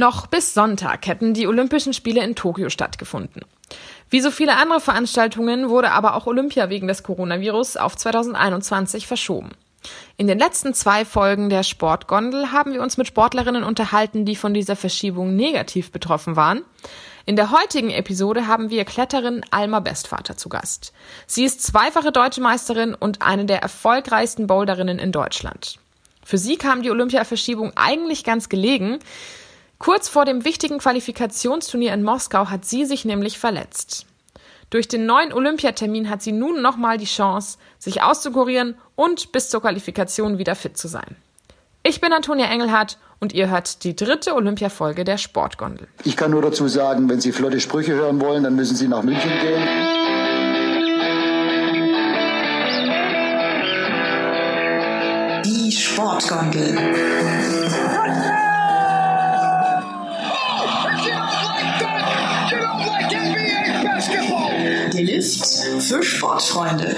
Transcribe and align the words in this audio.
Noch 0.00 0.26
bis 0.26 0.54
Sonntag 0.54 1.06
hätten 1.06 1.34
die 1.34 1.46
Olympischen 1.46 1.92
Spiele 1.92 2.24
in 2.24 2.34
Tokio 2.34 2.70
stattgefunden. 2.70 3.44
Wie 4.08 4.22
so 4.22 4.30
viele 4.30 4.56
andere 4.56 4.80
Veranstaltungen 4.80 5.68
wurde 5.68 5.90
aber 5.90 6.14
auch 6.14 6.26
Olympia 6.26 6.70
wegen 6.70 6.88
des 6.88 7.02
Coronavirus 7.02 7.76
auf 7.76 7.98
2021 7.98 9.06
verschoben. 9.06 9.50
In 10.16 10.26
den 10.26 10.38
letzten 10.38 10.72
zwei 10.72 11.04
Folgen 11.04 11.50
der 11.50 11.64
Sportgondel 11.64 12.50
haben 12.50 12.72
wir 12.72 12.80
uns 12.80 12.96
mit 12.96 13.08
Sportlerinnen 13.08 13.62
unterhalten, 13.62 14.24
die 14.24 14.36
von 14.36 14.54
dieser 14.54 14.74
Verschiebung 14.74 15.36
negativ 15.36 15.92
betroffen 15.92 16.34
waren. 16.34 16.62
In 17.26 17.36
der 17.36 17.50
heutigen 17.50 17.90
Episode 17.90 18.46
haben 18.46 18.70
wir 18.70 18.86
Kletterin 18.86 19.44
Alma 19.50 19.80
Bestvater 19.80 20.34
zu 20.34 20.48
Gast. 20.48 20.94
Sie 21.26 21.44
ist 21.44 21.62
zweifache 21.62 22.10
deutsche 22.10 22.40
Meisterin 22.40 22.94
und 22.94 23.20
eine 23.20 23.44
der 23.44 23.60
erfolgreichsten 23.60 24.46
Boulderinnen 24.46 24.98
in 24.98 25.12
Deutschland. 25.12 25.78
Für 26.24 26.38
sie 26.38 26.56
kam 26.56 26.80
die 26.80 26.90
Olympia-Verschiebung 26.90 27.72
eigentlich 27.76 28.24
ganz 28.24 28.48
gelegen. 28.48 28.98
Kurz 29.80 30.10
vor 30.10 30.26
dem 30.26 30.44
wichtigen 30.44 30.76
Qualifikationsturnier 30.76 31.94
in 31.94 32.02
Moskau 32.02 32.50
hat 32.50 32.66
sie 32.66 32.84
sich 32.84 33.06
nämlich 33.06 33.38
verletzt. 33.38 34.04
Durch 34.68 34.88
den 34.88 35.06
neuen 35.06 35.32
Olympiatermin 35.32 36.10
hat 36.10 36.20
sie 36.20 36.32
nun 36.32 36.60
nochmal 36.60 36.98
die 36.98 37.06
Chance, 37.06 37.56
sich 37.78 38.02
auszukurieren 38.02 38.74
und 38.94 39.32
bis 39.32 39.48
zur 39.48 39.62
Qualifikation 39.62 40.36
wieder 40.36 40.54
fit 40.54 40.76
zu 40.76 40.86
sein. 40.86 41.16
Ich 41.82 42.02
bin 42.02 42.12
Antonia 42.12 42.44
Engelhardt 42.44 42.98
und 43.20 43.32
ihr 43.32 43.48
hört 43.48 43.82
die 43.84 43.96
dritte 43.96 44.34
Olympiafolge 44.34 45.04
der 45.04 45.16
Sportgondel. 45.16 45.88
Ich 46.04 46.14
kann 46.14 46.32
nur 46.32 46.42
dazu 46.42 46.68
sagen, 46.68 47.08
wenn 47.08 47.22
Sie 47.22 47.32
flotte 47.32 47.58
Sprüche 47.58 47.94
hören 47.94 48.20
wollen, 48.20 48.44
dann 48.44 48.56
müssen 48.56 48.76
Sie 48.76 48.86
nach 48.86 49.02
München 49.02 49.30
gehen. 49.40 49.62
Die 55.42 55.72
Sportgondel. 55.72 57.59
Lift 65.02 65.46
für 65.80 66.02
Sportfreunde. 66.02 66.94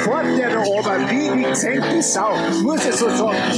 Sport, 0.00 0.26
der 0.36 0.50
da 0.50 0.62
oben 0.64 1.08
wie 1.08 1.44
die 1.44 1.52
zehnte 1.52 2.02
Sau, 2.02 2.34
muss 2.62 2.84
ich 2.84 2.94
so 2.94 3.08
sagen. 3.08 3.52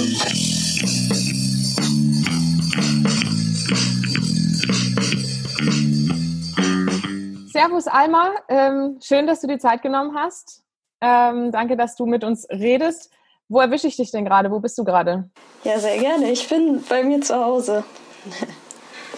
Servus 7.50 7.86
Alma, 7.86 8.32
ähm, 8.48 8.98
schön, 9.02 9.26
dass 9.26 9.40
du 9.40 9.46
die 9.46 9.58
Zeit 9.58 9.82
genommen 9.82 10.14
hast. 10.14 10.62
Ähm, 11.00 11.50
danke, 11.50 11.76
dass 11.76 11.96
du 11.96 12.04
mit 12.04 12.24
uns 12.24 12.46
redest. 12.50 13.10
Wo 13.48 13.60
erwische 13.60 13.86
ich 13.86 13.96
dich 13.96 14.10
denn 14.10 14.26
gerade? 14.26 14.50
Wo 14.50 14.60
bist 14.60 14.76
du 14.76 14.84
gerade? 14.84 15.30
Ja, 15.64 15.78
sehr 15.78 15.98
gerne. 15.98 16.30
Ich 16.30 16.46
bin 16.48 16.84
bei 16.88 17.02
mir 17.02 17.20
zu 17.22 17.34
Hause. 17.34 17.84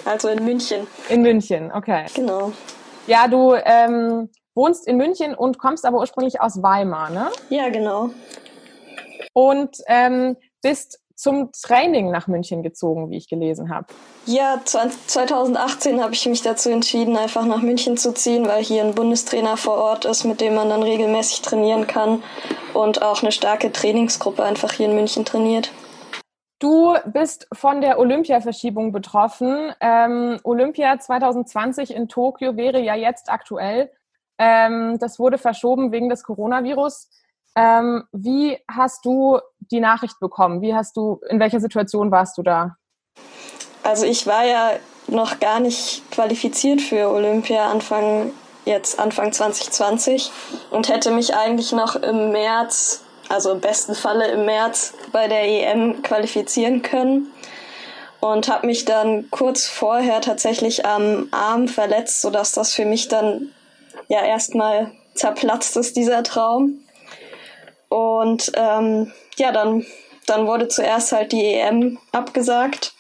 Also 0.05 0.29
in 0.29 0.45
München. 0.45 0.87
In 1.09 1.23
München, 1.23 1.71
okay. 1.73 2.07
Genau. 2.15 2.53
Ja, 3.11 3.27
du 3.27 3.55
ähm, 3.55 4.31
wohnst 4.55 4.87
in 4.87 4.97
München 4.97 5.35
und 5.35 5.59
kommst 5.59 5.85
aber 5.85 5.99
ursprünglich 5.99 6.41
aus 6.41 6.63
Weimar, 6.63 7.11
ne? 7.11 7.27
Ja, 7.49 7.69
genau. 7.69 8.11
Und 9.33 9.79
ähm, 9.89 10.37
bist 10.63 11.01
zum 11.17 11.51
Training 11.51 12.13
nach 12.13 12.29
München 12.29 12.63
gezogen, 12.63 13.11
wie 13.11 13.17
ich 13.17 13.29
gelesen 13.29 13.69
habe. 13.69 13.89
Ja, 14.27 14.61
2018 14.65 16.01
habe 16.01 16.15
ich 16.15 16.25
mich 16.27 16.43
dazu 16.43 16.71
entschieden, 16.71 17.17
einfach 17.17 17.45
nach 17.47 17.63
München 17.63 17.97
zu 17.97 18.15
ziehen, 18.15 18.47
weil 18.47 18.63
hier 18.63 18.85
ein 18.85 18.95
Bundestrainer 18.95 19.57
vor 19.57 19.79
Ort 19.79 20.05
ist, 20.05 20.23
mit 20.23 20.41
dem 20.41 20.55
man 20.55 20.69
dann 20.69 20.85
regelmäßig 20.85 21.43
trainieren 21.43 21.89
kann 21.89 22.23
und 22.75 23.03
auch 23.03 23.23
eine 23.23 23.33
starke 23.33 23.73
Trainingsgruppe 23.73 24.45
einfach 24.45 24.71
hier 24.71 24.87
in 24.87 24.95
München 24.95 25.25
trainiert. 25.25 25.73
Du 26.61 26.95
bist 27.07 27.49
von 27.55 27.81
der 27.81 27.99
Olympia-Verschiebung 27.99 28.93
betroffen. 28.93 29.73
Ähm, 29.81 30.39
Olympia 30.45 30.99
2020 30.99 31.95
in 31.95 32.07
Tokio 32.07 32.57
wäre 32.59 32.81
ja 32.81 32.95
jetzt 32.95 33.31
aktuell. 33.31 33.91
Ähm, 34.39 34.99
das 34.99 35.19
wurde 35.19 35.39
verschoben 35.39 35.91
wegen 35.91 36.11
des 36.11 36.23
Coronavirus. 36.23 37.09
Ähm, 37.57 38.05
wie 38.13 38.59
hast 38.71 39.07
du 39.07 39.39
die 39.59 39.81
Nachricht 39.81 40.21
bekommen? 40.21 40.61
Wie 40.61 40.75
hast 40.75 40.99
du, 40.99 41.21
in 41.31 41.41
welcher 41.41 41.61
Situation 41.61 42.11
warst 42.11 42.37
du 42.37 42.43
da? 42.43 42.77
Also 43.83 44.05
ich 44.05 44.27
war 44.27 44.45
ja 44.45 44.73
noch 45.09 45.41
gar 45.41 45.61
nicht 45.61 46.11
qualifiziert 46.11 46.83
für 46.83 47.09
Olympia 47.09 47.71
Anfang 47.71 48.33
jetzt 48.67 49.01
Anfang 49.01 49.33
2020 49.33 50.31
und 50.71 50.91
hätte 50.91 51.11
mich 51.11 51.35
eigentlich 51.35 51.73
noch 51.73 51.97
im 51.97 52.33
März 52.33 53.03
also 53.31 53.53
im 53.53 53.61
besten 53.61 53.95
Falle 53.95 54.29
im 54.29 54.45
März 54.45 54.95
bei 55.13 55.29
der 55.29 55.45
EM 55.45 56.03
qualifizieren 56.03 56.83
können 56.83 57.33
und 58.21 58.49
habe 58.49 58.67
mich 58.67 58.85
dann 58.85 59.31
kurz 59.31 59.67
vorher 59.67 60.21
tatsächlich 60.21 60.85
am 60.85 61.29
Arm 61.31 61.69
verletzt, 61.69 62.21
sodass 62.21 62.53
das 62.53 62.75
für 62.75 62.85
mich 62.85 63.09
dann 63.09 63.53
ja 64.09 64.25
erstmal 64.25 64.93
zerplatzt 65.15 65.77
ist, 65.77 65.97
dieser 65.97 66.23
Traum. 66.23 66.81
Und 67.89 68.53
ähm, 68.55 69.13
ja, 69.37 69.53
dann, 69.53 69.87
dann 70.27 70.47
wurde 70.47 70.69
zuerst 70.69 71.13
halt 71.13 71.33
die 71.33 71.45
EM 71.45 71.99
abgesagt 72.13 72.95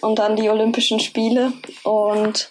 und 0.00 0.18
dann 0.18 0.36
die 0.36 0.48
Olympischen 0.48 1.00
Spiele. 1.00 1.52
Und 1.84 2.50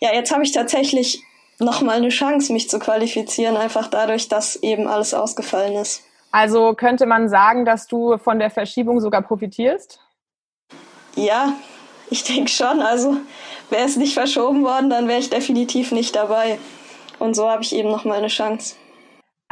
ja, 0.00 0.12
jetzt 0.14 0.32
habe 0.32 0.42
ich 0.42 0.52
tatsächlich 0.52 1.22
nochmal 1.58 1.96
eine 1.96 2.08
Chance, 2.08 2.52
mich 2.52 2.70
zu 2.70 2.78
qualifizieren, 2.78 3.56
einfach 3.56 3.88
dadurch, 3.88 4.28
dass 4.28 4.56
eben 4.56 4.88
alles 4.88 5.12
ausgefallen 5.12 5.76
ist. 5.76 6.02
Also 6.32 6.74
könnte 6.74 7.06
man 7.06 7.28
sagen, 7.28 7.64
dass 7.64 7.86
du 7.86 8.18
von 8.18 8.38
der 8.38 8.50
Verschiebung 8.50 9.00
sogar 9.00 9.22
profitierst? 9.22 10.00
Ja, 11.16 11.54
ich 12.08 12.24
denke 12.24 12.50
schon. 12.50 12.80
Also 12.80 13.16
wäre 13.68 13.84
es 13.84 13.96
nicht 13.96 14.14
verschoben 14.14 14.64
worden, 14.64 14.90
dann 14.90 15.08
wäre 15.08 15.18
ich 15.18 15.30
definitiv 15.30 15.92
nicht 15.92 16.14
dabei. 16.14 16.58
Und 17.18 17.34
so 17.34 17.50
habe 17.50 17.62
ich 17.62 17.74
eben 17.74 17.90
noch 17.90 18.04
mal 18.04 18.18
eine 18.18 18.28
Chance. 18.28 18.76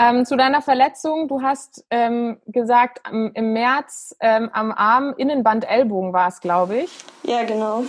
Ähm, 0.00 0.24
zu 0.24 0.36
deiner 0.36 0.62
Verletzung, 0.62 1.26
du 1.26 1.42
hast 1.42 1.84
ähm, 1.90 2.38
gesagt, 2.46 3.00
im, 3.10 3.52
März 3.52 4.14
ähm, 4.20 4.48
am 4.52 4.70
Arm 4.70 5.12
Innenband 5.16 5.68
Ellbogen 5.68 6.12
war 6.12 6.28
es, 6.28 6.40
glaube 6.40 6.78
ich. 6.78 6.90
Ja, 7.24 7.42
genau. 7.42 7.82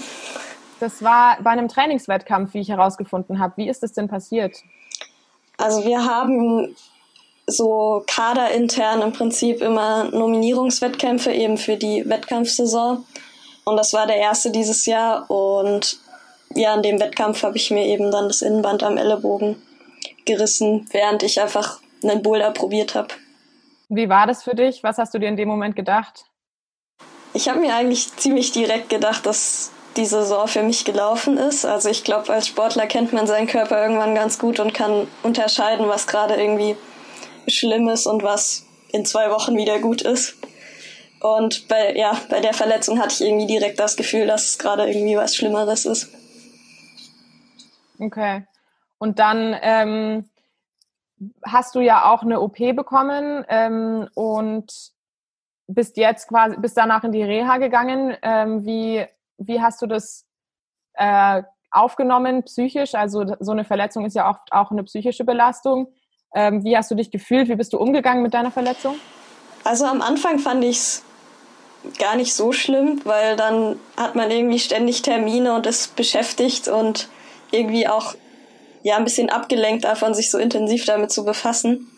Das 0.79 1.03
war 1.03 1.37
bei 1.43 1.51
einem 1.51 1.67
Trainingswettkampf, 1.67 2.55
wie 2.55 2.61
ich 2.61 2.69
herausgefunden 2.69 3.37
habe. 3.37 3.53
Wie 3.57 3.69
ist 3.69 3.83
das 3.83 3.93
denn 3.93 4.07
passiert? 4.07 4.57
Also 5.57 5.85
wir 5.85 6.03
haben 6.03 6.75
so 7.49 8.03
kaderintern 8.07 9.01
im 9.01 9.13
Prinzip 9.13 9.61
immer 9.61 10.05
Nominierungswettkämpfe 10.05 11.31
eben 11.31 11.57
für 11.57 11.77
die 11.77 12.07
Wettkampfsaison. 12.07 13.05
Und 13.65 13.77
das 13.77 13.93
war 13.93 14.07
der 14.07 14.17
erste 14.17 14.51
dieses 14.51 14.85
Jahr. 14.85 15.29
Und 15.29 15.99
ja, 16.55 16.73
in 16.75 16.81
dem 16.81 16.99
Wettkampf 16.99 17.43
habe 17.43 17.57
ich 17.57 17.71
mir 17.71 17.85
eben 17.85 18.11
dann 18.11 18.27
das 18.27 18.41
Innenband 18.41 18.83
am 18.83 18.97
Ellenbogen 18.97 19.61
gerissen, 20.25 20.87
während 20.91 21.23
ich 21.23 21.41
einfach 21.41 21.79
einen 22.03 22.21
Boulder 22.21 22.51
probiert 22.51 22.95
habe. 22.95 23.09
Wie 23.89 24.09
war 24.09 24.27
das 24.27 24.43
für 24.43 24.55
dich? 24.55 24.83
Was 24.83 24.97
hast 24.97 25.13
du 25.13 25.19
dir 25.19 25.29
in 25.29 25.37
dem 25.37 25.47
Moment 25.47 25.75
gedacht? 25.75 26.25
Ich 27.33 27.49
habe 27.49 27.59
mir 27.59 27.75
eigentlich 27.75 28.15
ziemlich 28.15 28.51
direkt 28.51 28.89
gedacht, 28.89 29.25
dass 29.25 29.71
die 29.97 30.05
Saison 30.05 30.47
für 30.47 30.63
mich 30.63 30.85
gelaufen 30.85 31.37
ist. 31.37 31.65
Also 31.65 31.89
ich 31.89 32.03
glaube, 32.03 32.31
als 32.31 32.47
Sportler 32.47 32.87
kennt 32.87 33.13
man 33.13 33.27
seinen 33.27 33.47
Körper 33.47 33.81
irgendwann 33.81 34.15
ganz 34.15 34.39
gut 34.39 34.59
und 34.59 34.73
kann 34.73 35.07
unterscheiden, 35.23 35.87
was 35.87 36.07
gerade 36.07 36.35
irgendwie 36.35 36.75
Schlimmes 37.49 38.07
und 38.07 38.23
was 38.23 38.65
in 38.91 39.05
zwei 39.05 39.31
Wochen 39.31 39.55
wieder 39.57 39.79
gut 39.79 40.01
ist. 40.01 40.35
Und 41.21 41.67
bei, 41.67 41.95
ja, 41.95 42.17
bei 42.29 42.39
der 42.39 42.53
Verletzung 42.53 42.99
hatte 42.99 43.13
ich 43.13 43.21
irgendwie 43.21 43.47
direkt 43.47 43.79
das 43.79 43.97
Gefühl, 43.97 44.27
dass 44.27 44.45
es 44.45 44.59
gerade 44.59 44.89
irgendwie 44.89 45.17
was 45.17 45.35
Schlimmeres 45.35 45.85
ist. 45.85 46.09
Okay. 47.99 48.45
Und 48.97 49.19
dann 49.19 49.55
ähm, 49.61 50.29
hast 51.45 51.75
du 51.75 51.81
ja 51.81 52.11
auch 52.11 52.23
eine 52.23 52.39
OP 52.39 52.57
bekommen 52.57 53.45
ähm, 53.49 54.07
und 54.13 54.71
bist 55.67 55.97
jetzt 55.97 56.27
quasi, 56.27 56.57
bist 56.57 56.77
danach 56.77 57.03
in 57.03 57.11
die 57.11 57.23
Reha 57.23 57.57
gegangen. 57.57 58.15
Ähm, 58.21 58.65
wie, 58.65 59.05
wie 59.37 59.61
hast 59.61 59.81
du 59.81 59.87
das 59.87 60.25
äh, 60.93 61.43
aufgenommen, 61.71 62.43
psychisch? 62.43 62.95
Also 62.95 63.35
so 63.39 63.51
eine 63.51 63.65
Verletzung 63.65 64.05
ist 64.05 64.15
ja 64.15 64.29
oft 64.29 64.51
auch 64.51 64.71
eine 64.71 64.83
psychische 64.83 65.25
Belastung. 65.25 65.93
Ähm, 66.33 66.63
wie 66.63 66.77
hast 66.77 66.91
du 66.91 66.95
dich 66.95 67.11
gefühlt? 67.11 67.49
Wie 67.49 67.55
bist 67.55 67.73
du 67.73 67.77
umgegangen 67.77 68.21
mit 68.21 68.33
deiner 68.33 68.51
Verletzung? 68.51 68.95
Also 69.63 69.85
am 69.85 70.01
Anfang 70.01 70.39
fand 70.39 70.63
ich 70.63 70.77
es 70.77 71.03
gar 71.97 72.15
nicht 72.15 72.33
so 72.33 72.51
schlimm, 72.51 73.01
weil 73.03 73.35
dann 73.35 73.79
hat 73.97 74.15
man 74.15 74.29
irgendwie 74.29 74.59
ständig 74.59 75.01
Termine 75.01 75.53
und 75.53 75.65
ist 75.65 75.95
beschäftigt 75.95 76.67
und 76.67 77.07
irgendwie 77.51 77.87
auch 77.87 78.15
ja 78.83 78.97
ein 78.97 79.03
bisschen 79.03 79.29
abgelenkt 79.29 79.85
davon, 79.85 80.13
sich 80.13 80.29
so 80.29 80.37
intensiv 80.37 80.85
damit 80.85 81.11
zu 81.11 81.25
befassen. 81.25 81.89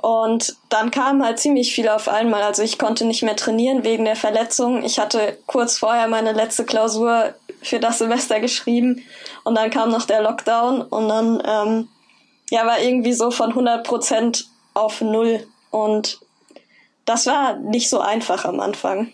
Und 0.00 0.56
dann 0.68 0.90
kam 0.90 1.24
halt 1.24 1.38
ziemlich 1.38 1.74
viel 1.74 1.88
auf 1.88 2.08
einmal. 2.08 2.42
Also 2.42 2.62
ich 2.62 2.78
konnte 2.78 3.04
nicht 3.06 3.22
mehr 3.22 3.34
trainieren 3.34 3.82
wegen 3.82 4.04
der 4.04 4.14
Verletzung. 4.14 4.84
Ich 4.84 4.98
hatte 4.98 5.36
kurz 5.46 5.78
vorher 5.78 6.06
meine 6.06 6.32
letzte 6.32 6.64
Klausur 6.64 7.34
für 7.62 7.80
das 7.80 7.98
Semester 7.98 8.38
geschrieben 8.38 9.02
und 9.44 9.56
dann 9.56 9.70
kam 9.70 9.90
noch 9.90 10.06
der 10.06 10.22
Lockdown 10.22 10.82
und 10.82 11.08
dann 11.08 11.42
ähm, 11.44 11.88
ja, 12.50 12.66
war 12.66 12.80
irgendwie 12.80 13.12
so 13.12 13.30
von 13.30 13.50
100 13.50 13.86
Prozent 13.86 14.46
auf 14.74 15.00
null. 15.00 15.46
Und 15.70 16.20
das 17.04 17.26
war 17.26 17.56
nicht 17.56 17.90
so 17.90 18.00
einfach 18.00 18.44
am 18.44 18.60
Anfang. 18.60 19.12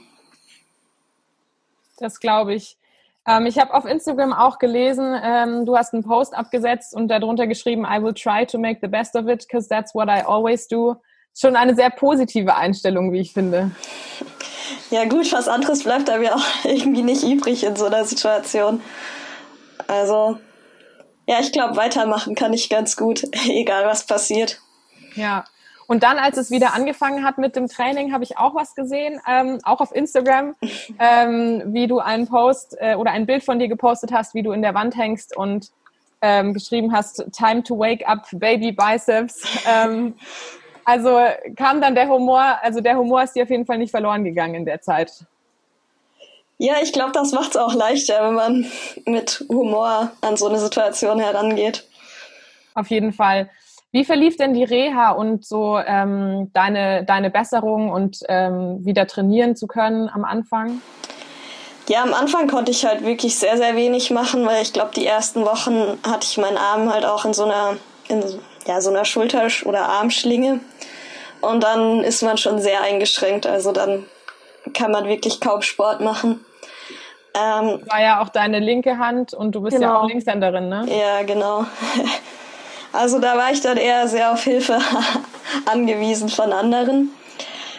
Das 1.98 2.20
glaube 2.20 2.54
ich. 2.54 2.76
Ähm, 3.26 3.46
ich 3.46 3.58
habe 3.58 3.72
auf 3.74 3.84
Instagram 3.84 4.32
auch 4.32 4.58
gelesen, 4.58 5.16
ähm, 5.22 5.64
du 5.64 5.76
hast 5.76 5.94
einen 5.94 6.02
Post 6.02 6.34
abgesetzt 6.34 6.94
und 6.94 7.08
darunter 7.08 7.46
geschrieben, 7.46 7.84
I 7.84 8.02
will 8.02 8.14
try 8.14 8.44
to 8.46 8.58
make 8.58 8.80
the 8.82 8.88
best 8.88 9.14
of 9.14 9.28
it, 9.28 9.46
because 9.46 9.68
that's 9.68 9.94
what 9.94 10.08
I 10.08 10.22
always 10.24 10.66
do. 10.66 10.96
Schon 11.34 11.54
eine 11.54 11.74
sehr 11.74 11.90
positive 11.90 12.54
Einstellung, 12.54 13.12
wie 13.12 13.20
ich 13.20 13.32
finde. 13.32 13.70
Ja 14.90 15.04
gut, 15.04 15.32
was 15.32 15.48
anderes 15.48 15.84
bleibt 15.84 16.08
da 16.08 16.18
mir 16.18 16.34
auch 16.34 16.44
irgendwie 16.64 17.02
nicht 17.02 17.22
übrig 17.22 17.64
in 17.64 17.76
so 17.76 17.86
einer 17.86 18.04
Situation. 18.04 18.82
Also, 19.86 20.38
ja, 21.26 21.40
ich 21.40 21.52
glaube, 21.52 21.76
weitermachen 21.76 22.34
kann 22.34 22.52
ich 22.52 22.68
ganz 22.68 22.96
gut, 22.96 23.24
egal 23.48 23.86
was 23.86 24.06
passiert. 24.06 24.60
Ja, 25.14 25.44
und 25.86 26.02
dann, 26.02 26.18
als 26.18 26.38
es 26.38 26.50
wieder 26.50 26.74
angefangen 26.74 27.22
hat 27.24 27.38
mit 27.38 27.54
dem 27.54 27.68
Training, 27.68 28.12
habe 28.14 28.24
ich 28.24 28.38
auch 28.38 28.54
was 28.54 28.74
gesehen, 28.74 29.20
ähm, 29.28 29.58
auch 29.62 29.80
auf 29.80 29.94
Instagram, 29.94 30.54
ähm, 30.98 31.62
wie 31.66 31.86
du 31.86 31.98
einen 31.98 32.26
Post 32.26 32.76
äh, 32.80 32.94
oder 32.94 33.10
ein 33.10 33.26
Bild 33.26 33.44
von 33.44 33.58
dir 33.58 33.68
gepostet 33.68 34.12
hast, 34.12 34.34
wie 34.34 34.42
du 34.42 34.52
in 34.52 34.62
der 34.62 34.74
Wand 34.74 34.96
hängst 34.96 35.36
und 35.36 35.70
ähm, 36.22 36.54
geschrieben 36.54 36.92
hast, 36.92 37.24
Time 37.36 37.62
to 37.62 37.78
wake 37.78 38.08
up, 38.08 38.26
baby 38.32 38.72
biceps. 38.72 39.42
Ähm, 39.66 40.14
also 40.84 41.18
kam 41.56 41.80
dann 41.80 41.94
der 41.94 42.08
Humor, 42.08 42.58
also 42.62 42.80
der 42.80 42.96
Humor 42.96 43.24
ist 43.24 43.34
dir 43.34 43.42
auf 43.42 43.50
jeden 43.50 43.66
Fall 43.66 43.78
nicht 43.78 43.90
verloren 43.90 44.24
gegangen 44.24 44.54
in 44.54 44.64
der 44.64 44.80
Zeit. 44.80 45.26
Ja, 46.58 46.74
ich 46.82 46.92
glaube, 46.92 47.12
das 47.12 47.32
macht 47.32 47.50
es 47.50 47.56
auch 47.56 47.74
leichter, 47.74 48.24
wenn 48.26 48.34
man 48.34 48.66
mit 49.04 49.44
Humor 49.48 50.12
an 50.20 50.36
so 50.36 50.48
eine 50.48 50.58
Situation 50.58 51.18
herangeht. 51.18 51.84
Auf 52.74 52.88
jeden 52.88 53.12
Fall. 53.12 53.50
Wie 53.90 54.04
verlief 54.04 54.36
denn 54.36 54.54
die 54.54 54.64
Reha 54.64 55.10
und 55.10 55.44
so 55.44 55.78
ähm, 55.78 56.50
deine, 56.54 57.04
deine 57.04 57.30
Besserung 57.30 57.90
und 57.90 58.20
ähm, 58.28 58.78
wieder 58.84 59.06
trainieren 59.06 59.54
zu 59.54 59.66
können 59.66 60.08
am 60.08 60.24
Anfang? 60.24 60.80
Ja, 61.88 62.02
am 62.02 62.14
Anfang 62.14 62.48
konnte 62.48 62.70
ich 62.70 62.86
halt 62.86 63.04
wirklich 63.04 63.38
sehr, 63.38 63.58
sehr 63.58 63.76
wenig 63.76 64.10
machen, 64.10 64.46
weil 64.46 64.62
ich 64.62 64.72
glaube, 64.72 64.92
die 64.94 65.04
ersten 65.04 65.44
Wochen 65.44 65.98
hatte 66.04 66.26
ich 66.26 66.38
meinen 66.38 66.56
Arm 66.56 66.90
halt 66.90 67.04
auch 67.04 67.24
in 67.24 67.34
so 67.34 67.44
einer, 67.44 67.76
in 68.08 68.22
ja, 68.66 68.80
so 68.80 68.90
einer 68.90 69.04
Schulter- 69.04 69.48
oder 69.66 69.88
Armschlinge. 69.88 70.60
Und 71.42 71.62
dann 71.62 72.04
ist 72.04 72.22
man 72.22 72.38
schon 72.38 72.60
sehr 72.60 72.82
eingeschränkt. 72.82 73.46
Also 73.46 73.72
dann 73.72 74.06
kann 74.72 74.92
man 74.92 75.06
wirklich 75.06 75.40
kaum 75.40 75.62
Sport 75.62 76.00
machen. 76.00 76.44
Ähm, 77.34 77.80
War 77.86 78.02
ja 78.02 78.22
auch 78.22 78.28
deine 78.28 78.58
linke 78.58 78.98
Hand 78.98 79.32
und 79.32 79.54
du 79.54 79.62
bist 79.62 79.76
genau. 79.76 79.88
ja 79.88 80.00
auch 80.00 80.08
Linkshänderin, 80.08 80.68
ne? 80.68 80.86
Ja, 80.88 81.22
genau. 81.22 81.64
Also 82.94 83.18
da 83.18 83.38
war 83.38 83.50
ich 83.50 83.62
dann 83.62 83.78
eher 83.78 84.06
sehr 84.06 84.32
auf 84.32 84.44
Hilfe 84.44 84.78
angewiesen 85.64 86.28
von 86.28 86.52
anderen. 86.52 87.10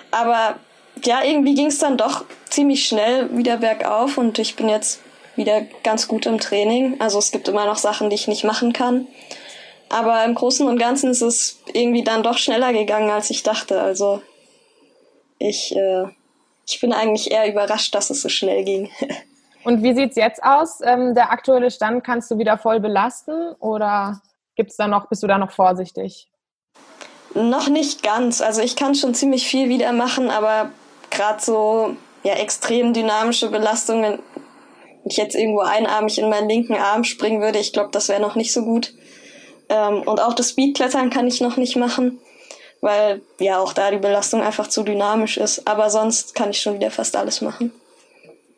Aber 0.09 0.55
ja, 1.03 1.23
irgendwie 1.23 1.53
ging 1.53 1.67
es 1.67 1.77
dann 1.77 1.97
doch 1.97 2.25
ziemlich 2.49 2.87
schnell 2.87 3.35
wieder 3.37 3.57
bergauf 3.57 4.17
und 4.17 4.39
ich 4.39 4.55
bin 4.55 4.69
jetzt 4.69 5.01
wieder 5.35 5.61
ganz 5.83 6.07
gut 6.07 6.25
im 6.25 6.39
Training. 6.39 6.99
Also 6.99 7.19
es 7.19 7.31
gibt 7.31 7.47
immer 7.47 7.65
noch 7.65 7.77
Sachen, 7.77 8.09
die 8.09 8.15
ich 8.15 8.27
nicht 8.27 8.43
machen 8.43 8.73
kann. 8.73 9.07
Aber 9.89 10.23
im 10.23 10.33
Großen 10.33 10.67
und 10.67 10.79
Ganzen 10.79 11.11
ist 11.11 11.21
es 11.21 11.59
irgendwie 11.71 12.03
dann 12.03 12.23
doch 12.23 12.37
schneller 12.37 12.73
gegangen, 12.73 13.11
als 13.11 13.29
ich 13.29 13.43
dachte. 13.43 13.81
Also 13.81 14.21
ich, 15.37 15.75
äh, 15.75 16.05
ich 16.65 16.79
bin 16.79 16.93
eigentlich 16.93 17.31
eher 17.31 17.49
überrascht, 17.49 17.93
dass 17.95 18.09
es 18.09 18.21
so 18.21 18.29
schnell 18.29 18.63
ging. 18.63 18.89
Und 19.63 19.81
wie 19.81 19.93
sieht's 19.93 20.17
jetzt 20.17 20.43
aus? 20.43 20.79
Ähm, 20.83 21.15
der 21.15 21.31
aktuelle 21.31 21.71
Stand 21.71 22.03
kannst 22.03 22.29
du 22.29 22.37
wieder 22.37 22.57
voll 22.57 22.79
belasten 22.79 23.53
oder? 23.59 24.21
Gibt's 24.55 24.75
da 24.75 24.87
noch, 24.87 25.07
bist 25.07 25.23
du 25.23 25.27
da 25.27 25.37
noch 25.37 25.51
vorsichtig? 25.51 26.29
Noch 27.33 27.69
nicht 27.69 28.03
ganz. 28.03 28.41
Also 28.41 28.61
ich 28.61 28.75
kann 28.75 28.93
schon 28.93 29.15
ziemlich 29.15 29.47
viel 29.47 29.69
wieder 29.69 29.91
machen, 29.93 30.29
aber 30.29 30.69
gerade 31.09 31.41
so 31.41 31.95
ja 32.23 32.33
extrem 32.35 32.93
dynamische 32.93 33.49
Belastungen, 33.49 34.19
wenn 35.01 35.09
ich 35.09 35.17
jetzt 35.17 35.35
irgendwo 35.35 35.61
einarmig 35.61 36.19
in 36.19 36.29
meinen 36.29 36.47
linken 36.47 36.75
Arm 36.75 37.03
springen 37.03 37.41
würde, 37.41 37.59
ich 37.59 37.73
glaube, 37.73 37.89
das 37.91 38.09
wäre 38.09 38.21
noch 38.21 38.35
nicht 38.35 38.53
so 38.53 38.63
gut. 38.63 38.93
Ähm, 39.69 40.03
und 40.03 40.21
auch 40.21 40.33
das 40.33 40.51
Speedklettern 40.51 41.09
kann 41.09 41.27
ich 41.27 41.41
noch 41.41 41.57
nicht 41.57 41.75
machen, 41.75 42.19
weil 42.83 43.21
ja 43.39 43.59
auch 43.59 43.71
da 43.71 43.91
die 43.91 43.97
Belastung 43.97 44.41
einfach 44.41 44.67
zu 44.67 44.83
dynamisch 44.83 45.37
ist. 45.37 45.65
Aber 45.69 45.89
sonst 45.89 46.35
kann 46.35 46.49
ich 46.49 46.59
schon 46.59 46.75
wieder 46.75 46.91
fast 46.91 47.15
alles 47.15 47.39
machen. 47.39 47.71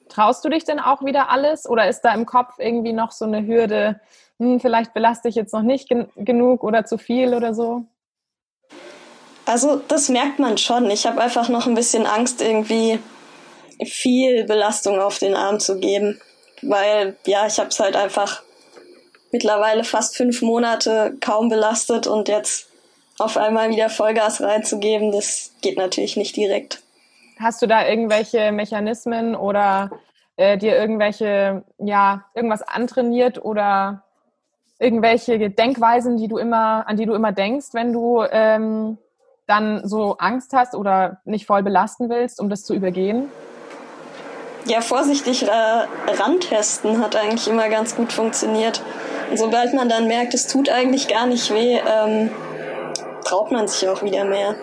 Traust 0.10 0.44
du 0.44 0.50
dich 0.50 0.64
denn 0.64 0.80
auch 0.80 1.06
wieder 1.06 1.30
alles 1.30 1.70
oder 1.70 1.88
ist 1.88 2.02
da 2.02 2.12
im 2.12 2.26
Kopf 2.26 2.56
irgendwie 2.58 2.92
noch 2.92 3.12
so 3.12 3.26
eine 3.26 3.46
Hürde, 3.46 4.00
hm, 4.40 4.60
vielleicht 4.60 4.96
belaste 4.96 5.30
ich 5.30 5.36
jetzt 5.36 5.54
noch 5.54 5.62
nicht 5.62 5.88
gen 5.88 6.08
genug 6.16 6.64
oder 6.64 6.86
zu 6.86 6.98
viel 6.98 7.36
oder 7.36 7.54
so? 7.54 7.84
Also 9.46 9.76
das 9.88 10.10
merkt 10.10 10.40
man 10.40 10.58
schon. 10.58 10.90
Ich 10.90 11.06
habe 11.06 11.22
einfach 11.22 11.48
noch 11.48 11.68
ein 11.68 11.76
bisschen 11.76 12.08
Angst, 12.08 12.42
irgendwie 12.42 12.98
viel 13.86 14.46
Belastung 14.46 15.00
auf 15.00 15.20
den 15.20 15.36
Arm 15.36 15.60
zu 15.60 15.80
geben, 15.80 16.20
weil 16.64 17.16
ja, 17.28 17.46
ich 17.46 17.60
habe 17.60 17.70
es 17.70 17.80
halt 17.80 17.96
einfach 17.96 18.42
mittlerweile 19.32 19.84
fast 19.84 20.18
fünf 20.18 20.42
Monate 20.42 21.16
kaum 21.22 21.48
belastet 21.48 22.08
und 22.08 22.28
jetzt 22.28 22.70
auf 23.20 23.38
einmal 23.38 23.70
wieder 23.70 23.90
Vollgas 23.90 24.42
reinzugeben, 24.42 25.12
das 25.12 25.52
geht 25.62 25.78
natürlich 25.78 26.18
nicht 26.18 26.36
direkt. 26.36 26.82
Hast 27.40 27.62
du 27.62 27.68
da 27.68 27.88
irgendwelche 27.88 28.52
Mechanismen 28.52 29.36
oder 29.36 29.92
äh, 30.38 30.58
dir 30.58 30.78
irgendwelche, 30.78 31.64
ja, 31.78 32.26
irgendwas 32.34 32.62
antrainiert 32.62 33.44
oder 33.44 34.04
irgendwelche 34.80 35.50
Denkweisen, 35.50 36.18
die 36.18 36.28
du 36.28 36.38
immer, 36.38 36.88
an 36.88 36.98
die 36.98 37.06
du 37.06 37.14
immer 37.14 37.32
denkst, 37.32 37.68
wenn 37.74 37.94
du 37.94 38.24
ähm, 38.30 38.98
dann 39.48 39.88
so 39.88 40.18
Angst 40.18 40.54
hast 40.54 40.76
oder 40.76 41.22
nicht 41.24 41.46
voll 41.46 41.64
belasten 41.64 42.10
willst, 42.10 42.40
um 42.40 42.50
das 42.50 42.64
zu 42.64 42.74
übergehen? 42.74 43.30
Ja, 44.66 44.82
vorsichtig 44.82 45.44
äh, 45.44 45.52
rantesten 45.52 47.02
hat 47.02 47.16
eigentlich 47.16 47.48
immer 47.48 47.70
ganz 47.70 47.96
gut 47.96 48.12
funktioniert. 48.12 48.82
Und 49.30 49.38
sobald 49.38 49.74
man 49.74 49.90
dann 49.90 50.08
merkt, 50.08 50.34
es 50.34 50.48
tut 50.48 50.70
eigentlich 50.70 51.08
gar 51.08 51.28
nicht 51.28 51.54
weh, 51.54 51.78
ähm, 51.78 52.32
traut 53.26 53.52
man 53.52 53.68
sich 53.68 53.90
auch 53.90 54.02
wieder 54.02 54.24
mehr. 54.24 54.56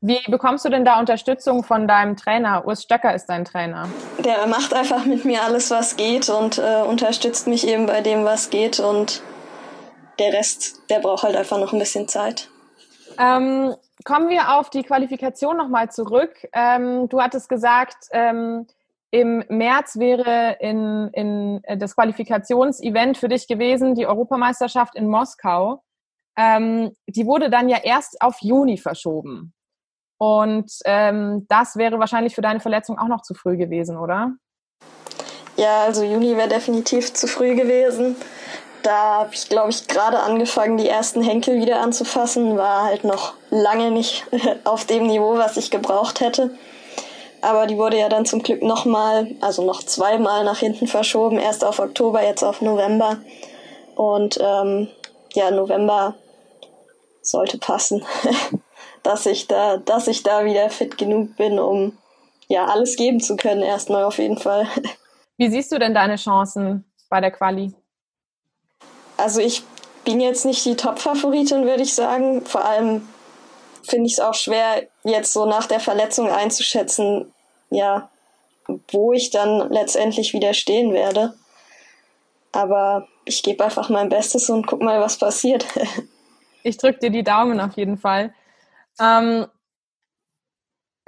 Wie 0.00 0.20
bekommst 0.30 0.64
du 0.64 0.68
denn 0.68 0.84
da 0.84 0.98
Unterstützung 0.98 1.64
von 1.64 1.88
deinem 1.88 2.16
Trainer? 2.16 2.66
Urs 2.66 2.82
Stöcker 2.82 3.14
ist 3.14 3.26
dein 3.26 3.44
Trainer. 3.44 3.88
Der 4.18 4.46
macht 4.46 4.74
einfach 4.74 5.06
mit 5.06 5.24
mir 5.24 5.42
alles, 5.42 5.70
was 5.70 5.96
geht 5.96 6.28
und 6.28 6.58
äh, 6.58 6.82
unterstützt 6.82 7.46
mich 7.46 7.66
eben 7.66 7.86
bei 7.86 8.02
dem, 8.02 8.24
was 8.24 8.50
geht. 8.50 8.80
Und 8.80 9.22
der 10.18 10.32
Rest, 10.32 10.82
der 10.90 10.98
braucht 10.98 11.22
halt 11.22 11.36
einfach 11.36 11.58
noch 11.58 11.72
ein 11.72 11.78
bisschen 11.78 12.08
Zeit. 12.08 12.50
Ähm, 13.18 13.74
kommen 14.04 14.28
wir 14.28 14.58
auf 14.58 14.70
die 14.70 14.82
Qualifikation 14.82 15.56
nochmal 15.56 15.90
zurück. 15.90 16.34
Ähm, 16.52 17.08
du 17.08 17.22
hattest 17.22 17.48
gesagt, 17.48 18.08
ähm, 18.10 18.66
im 19.10 19.44
März 19.48 19.96
wäre 19.96 20.56
in, 20.58 21.08
in 21.12 21.60
äh, 21.62 21.76
das 21.76 21.94
Qualifikationsevent 21.94 23.16
für 23.16 23.28
dich 23.28 23.46
gewesen, 23.46 23.94
die 23.94 24.06
Europameisterschaft 24.06 24.96
in 24.96 25.08
Moskau. 25.08 25.83
Ähm, 26.36 26.92
die 27.06 27.26
wurde 27.26 27.50
dann 27.50 27.68
ja 27.68 27.78
erst 27.82 28.20
auf 28.20 28.36
Juni 28.40 28.78
verschoben. 28.78 29.52
Und 30.18 30.70
ähm, 30.84 31.46
das 31.48 31.76
wäre 31.76 31.98
wahrscheinlich 31.98 32.34
für 32.34 32.42
deine 32.42 32.60
Verletzung 32.60 32.98
auch 32.98 33.08
noch 33.08 33.22
zu 33.22 33.34
früh 33.34 33.56
gewesen, 33.56 33.96
oder? 33.96 34.32
Ja, 35.56 35.84
also 35.84 36.02
Juni 36.02 36.36
wäre 36.36 36.48
definitiv 36.48 37.12
zu 37.12 37.26
früh 37.26 37.54
gewesen. 37.54 38.16
Da 38.82 39.20
habe 39.20 39.30
ich, 39.32 39.48
glaube 39.48 39.70
ich, 39.70 39.88
gerade 39.88 40.20
angefangen, 40.20 40.76
die 40.76 40.88
ersten 40.88 41.22
Henkel 41.22 41.60
wieder 41.60 41.80
anzufassen. 41.80 42.56
War 42.56 42.84
halt 42.84 43.04
noch 43.04 43.34
lange 43.50 43.90
nicht 43.90 44.26
auf 44.64 44.84
dem 44.84 45.06
Niveau, 45.06 45.38
was 45.38 45.56
ich 45.56 45.70
gebraucht 45.70 46.20
hätte. 46.20 46.50
Aber 47.40 47.66
die 47.66 47.76
wurde 47.76 47.98
ja 47.98 48.08
dann 48.08 48.26
zum 48.26 48.42
Glück 48.42 48.62
nochmal, 48.62 49.36
also 49.40 49.64
noch 49.64 49.82
zweimal 49.82 50.44
nach 50.44 50.58
hinten 50.58 50.86
verschoben. 50.86 51.38
Erst 51.38 51.64
auf 51.64 51.78
Oktober, 51.78 52.22
jetzt 52.22 52.42
auf 52.42 52.60
November. 52.60 53.18
Und 53.94 54.38
ähm, 54.42 54.88
ja, 55.34 55.50
November 55.50 56.14
sollte 57.26 57.58
passen. 57.58 58.04
dass 59.04 59.26
ich 59.26 59.46
da, 59.46 59.76
dass 59.76 60.08
ich 60.08 60.24
da 60.24 60.44
wieder 60.44 60.68
fit 60.70 60.98
genug 60.98 61.36
bin, 61.36 61.60
um 61.60 61.96
ja 62.48 62.64
alles 62.64 62.96
geben 62.96 63.20
zu 63.20 63.36
können, 63.36 63.62
erstmal 63.62 64.02
auf 64.04 64.18
jeden 64.18 64.38
Fall. 64.38 64.66
Wie 65.36 65.50
siehst 65.50 65.70
du 65.70 65.78
denn 65.78 65.94
deine 65.94 66.16
Chancen 66.16 66.84
bei 67.08 67.20
der 67.20 67.30
Quali? 67.30 67.72
Also 69.16 69.40
ich 69.40 69.62
bin 70.04 70.20
jetzt 70.20 70.44
nicht 70.44 70.64
die 70.64 70.76
Top-Favoritin, 70.76 71.64
würde 71.64 71.82
ich 71.82 71.94
sagen. 71.94 72.44
Vor 72.46 72.64
allem 72.64 73.06
finde 73.82 74.06
ich 74.06 74.14
es 74.14 74.20
auch 74.20 74.34
schwer, 74.34 74.84
jetzt 75.02 75.32
so 75.32 75.44
nach 75.44 75.66
der 75.66 75.80
Verletzung 75.80 76.30
einzuschätzen, 76.30 77.32
ja, 77.70 78.10
wo 78.88 79.12
ich 79.12 79.30
dann 79.30 79.70
letztendlich 79.70 80.32
wieder 80.32 80.54
stehen 80.54 80.92
werde. 80.92 81.34
Aber 82.52 83.06
ich 83.24 83.42
gebe 83.42 83.64
einfach 83.64 83.88
mein 83.90 84.08
Bestes 84.08 84.48
und 84.48 84.66
guck 84.66 84.80
mal, 84.82 85.00
was 85.00 85.18
passiert. 85.18 85.66
ich 86.64 86.78
drücke 86.78 86.98
dir 86.98 87.10
die 87.10 87.22
Daumen 87.22 87.60
auf 87.60 87.74
jeden 87.74 87.98
Fall. 87.98 88.34
Ähm, 89.00 89.46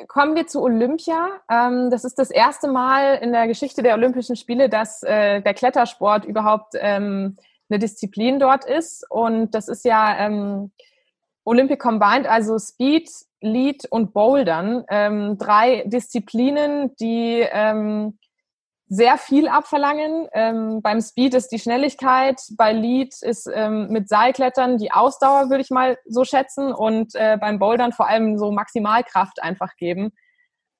kommen 0.07 0.37
wir 0.37 0.47
zu 0.47 0.63
Olympia. 0.63 1.29
Ähm, 1.51 1.91
das 1.91 2.05
ist 2.05 2.19
das 2.19 2.31
erste 2.31 2.69
Mal 2.69 3.17
in 3.17 3.33
der 3.33 3.49
Geschichte 3.49 3.83
der 3.83 3.95
Olympischen 3.95 4.37
Spiele, 4.37 4.69
dass 4.69 5.03
äh, 5.03 5.41
der 5.41 5.55
Klettersport 5.55 6.25
überhaupt 6.25 6.75
ähm, 6.79 7.37
eine 7.69 7.79
Disziplin 7.79 8.39
dort 8.39 8.65
ist. 8.65 9.11
Und 9.11 9.55
das 9.55 9.69
ist 9.69 9.85
ja 9.85 10.17
ähm, 10.19 10.71
Olympic 11.45 11.79
Combined, 11.81 12.27
also 12.27 12.59
Speed, 12.59 13.09
Lead 13.41 13.87
und 13.91 14.13
Bouldern. 14.13 14.85
Ähm, 14.89 15.39
drei 15.39 15.85
Disziplinen, 15.87 16.95
die 16.97 17.47
ähm, 17.51 18.19
sehr 18.89 19.19
viel 19.19 19.49
abverlangen. 19.49 20.29
Ähm, 20.33 20.81
beim 20.81 21.01
Speed 21.01 21.35
ist 21.35 21.49
die 21.49 21.59
Schnelligkeit, 21.59 22.41
bei 22.57 22.73
Lead 22.73 23.15
ist 23.21 23.49
ähm, 23.53 23.89
mit 23.89 24.09
Seilklettern 24.09 24.79
die 24.79 24.93
Ausdauer, 24.93 25.51
würde 25.51 25.63
ich 25.63 25.71
mal 25.71 25.99
so 26.07 26.25
schätzen, 26.25 26.73
und 26.73 27.15
äh, 27.15 27.37
beim 27.41 27.59
Bouldern 27.59 27.93
vor 27.93 28.09
allem 28.09 28.39
so 28.39 28.53
Maximalkraft 28.53 29.43
einfach 29.43 29.77
geben. 29.77 30.13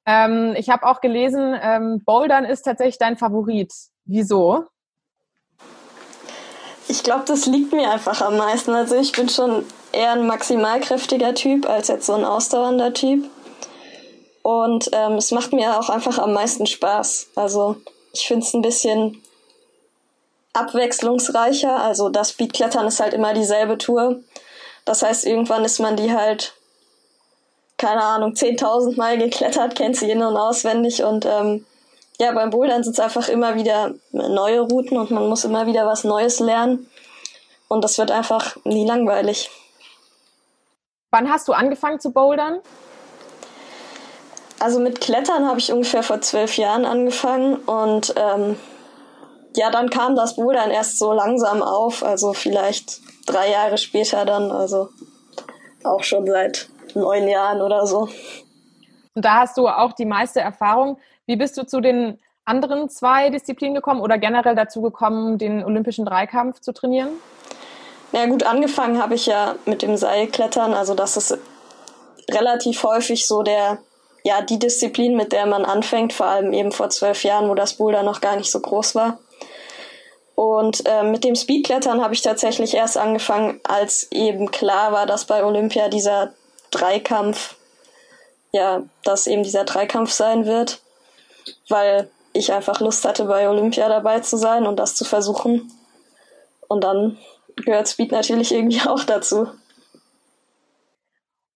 Ähm, 0.07 0.55
ich 0.57 0.71
habe 0.71 0.87
auch 0.87 1.01
gelesen, 1.01 1.57
ähm, 1.61 2.03
Bouldern 2.05 2.45
ist 2.45 2.63
tatsächlich 2.63 2.99
dein 2.99 3.17
Favorit. 3.17 3.73
Wieso? 4.05 4.67
Ich 6.89 7.03
glaube, 7.03 7.25
das 7.27 7.47
liegt 7.47 7.73
mir 7.73 7.91
einfach 7.91 8.23
am 8.23 8.37
meisten. 8.37 8.71
Also 8.71 8.95
ich 8.95 9.11
bin 9.11 9.29
schon 9.29 9.65
eher 9.91 10.13
ein 10.13 10.29
maximalkräftiger 10.29 11.35
Typ 11.35 11.69
als 11.69 11.89
jetzt 11.89 12.07
so 12.07 12.15
ein 12.15 12.25
ausdauernder 12.25 12.95
Typ. 12.95 13.29
Und 14.43 14.91
ähm, 14.93 15.15
es 15.15 15.33
macht 15.33 15.53
mir 15.53 15.77
auch 15.77 15.91
einfach 15.91 16.19
am 16.19 16.33
meisten 16.33 16.67
Spaß. 16.67 17.31
Also 17.35 17.79
ich 18.17 18.27
finde 18.27 18.47
es 18.47 18.55
ein 18.55 18.63
bisschen 18.63 19.23
abwechslungsreicher. 20.53 21.83
Also 21.83 22.09
das 22.09 22.31
Speedklettern 22.31 22.87
ist 22.87 23.01
halt 23.01 23.15
immer 23.15 23.35
dieselbe 23.35 23.79
Tour. 23.79 24.21
Das 24.85 25.03
heißt, 25.03 25.27
irgendwann 25.27 25.65
ist 25.65 25.79
man 25.81 25.97
die 25.97 26.13
halt, 26.13 26.55
keine 27.77 28.03
Ahnung, 28.03 28.33
10.000 28.33 28.97
Mal 28.97 29.19
geklettert, 29.19 29.77
kennt 29.77 29.97
sie 29.97 30.11
in- 30.11 30.23
und 30.23 30.37
auswendig. 30.37 31.03
Und 31.05 31.27
ähm, 31.27 31.67
ja, 32.19 32.33
beim 32.33 32.51
Bouldern 32.51 32.83
sind 32.83 32.95
es 32.95 33.01
einfach 33.01 33.29
immer 33.29 33.57
wieder 33.57 33.95
neue 34.13 34.61
Routen 34.61 34.97
und 34.97 35.11
man 35.11 35.29
muss 35.29 35.45
immer 35.45 35.67
wieder 35.67 35.87
was 35.87 36.05
Neues 36.05 36.41
lernen. 36.41 36.91
Und 37.69 37.85
das 37.85 37.99
wird 37.99 38.11
einfach 38.11 38.57
nie 38.65 38.87
langweilig. 38.87 39.51
Wann 41.11 41.31
hast 41.31 41.49
du 41.49 41.53
angefangen 41.53 42.01
zu 42.01 42.11
bouldern? 42.13 42.61
Also 44.59 44.81
mit 44.81 45.01
Klettern 45.01 45.47
habe 45.47 45.59
ich 45.59 45.73
ungefähr 45.73 46.03
vor 46.03 46.21
zwölf 46.21 46.57
Jahren 46.57 46.87
angefangen 46.87 47.57
und 47.57 48.15
ähm, 48.17 48.57
ja, 49.55 49.71
dann 49.71 49.91
kam 49.91 50.17
das 50.17 50.37
Bouldern 50.37 50.71
erst 50.71 50.99
so 50.99 51.13
langsam 51.13 51.63
auf, 51.63 52.03
also 52.03 52.33
vielleicht 52.33 53.01
drei 53.27 53.51
Jahre 53.51 53.79
später 53.79 54.25
dann, 54.25 54.51
also 54.51 54.89
auch 55.85 56.03
schon 56.03 56.27
seit 56.27 56.69
neun 56.95 57.29
Jahren 57.29 57.61
oder 57.61 57.87
so. 57.87 58.09
Und 59.15 59.25
da 59.25 59.41
hast 59.41 59.57
du 59.57 59.69
auch 59.69 59.93
die 59.93 60.05
meiste 60.05 60.41
Erfahrung. 60.41 60.99
Wie 61.27 61.37
bist 61.37 61.57
du 61.57 61.67
zu 61.67 61.81
den 61.81 62.19
anderen 62.45 62.89
zwei 62.89 63.31
Disziplinen 63.31 63.75
gekommen 63.75 64.01
oder 64.01 64.19
generell 64.19 64.55
dazu 64.55 64.83
gekommen, 64.83 65.39
den 65.39 65.65
olympischen 65.65 66.05
Dreikampf 66.05 66.61
zu 66.61 66.73
trainieren? 66.73 67.11
Na 68.13 68.21
ja, 68.21 68.27
gut, 68.27 68.45
angefangen 68.45 69.03
habe 69.03 69.15
ich 69.15 69.27
ja 69.27 69.57
mit 69.65 69.83
dem 69.83 69.97
Seilklettern, 69.97 70.75
also 70.75 70.95
das 70.95 71.17
ist 71.17 71.39
relativ 72.31 72.83
häufig 72.85 73.27
so 73.27 73.43
der 73.43 73.79
ja, 74.27 74.43
die 74.43 74.59
Disziplin, 74.59 75.15
mit 75.15 75.31
der 75.31 75.47
man 75.47 75.65
anfängt, 75.65 76.13
vor 76.13 76.27
allem 76.27 76.53
eben 76.53 76.73
vor 76.73 76.91
zwölf 76.91 77.23
Jahren, 77.23 77.49
wo 77.49 77.55
das 77.55 77.75
Boulder 77.75 78.03
noch 78.03 78.21
gar 78.21 78.35
nicht 78.35 78.51
so 78.51 78.59
groß 78.59 78.97
war. 78.97 79.21
Und 80.35 80.85
äh, 80.85 81.05
mit 81.05 81.23
dem 81.23 81.37
Speedklettern 81.37 82.03
habe 82.03 82.13
ich 82.13 82.23
tatsächlich 82.23 82.75
erst 82.75 82.99
angefangen, 82.99 83.61
als 83.63 84.11
eben 84.11 84.51
klar 84.51 84.91
war, 84.91 85.07
dass 85.07 85.27
bei 85.27 85.45
Olympia 85.45 85.89
dieser 85.89 86.33
Dreikampf, 86.73 87.55
ja, 88.51 88.83
dass 89.05 89.29
eben 89.29 89.45
dieser 89.45 89.63
Dreikampf 89.63 90.11
sein 90.11 90.45
wird, 90.45 90.81
weil 91.69 92.11
ich 92.33 92.53
einfach 92.53 92.81
Lust 92.81 93.05
hatte, 93.05 93.27
bei 93.27 93.49
Olympia 93.49 93.89
dabei 93.89 94.19
zu 94.19 94.37
sein 94.37 94.67
und 94.67 94.81
das 94.81 94.97
zu 94.97 95.05
versuchen. 95.05 95.71
Und 96.67 96.83
dann 96.83 97.17
gehört 97.55 97.89
Speed 97.89 98.11
natürlich 98.11 98.53
irgendwie 98.53 98.81
auch 98.89 99.05
dazu. 99.05 99.47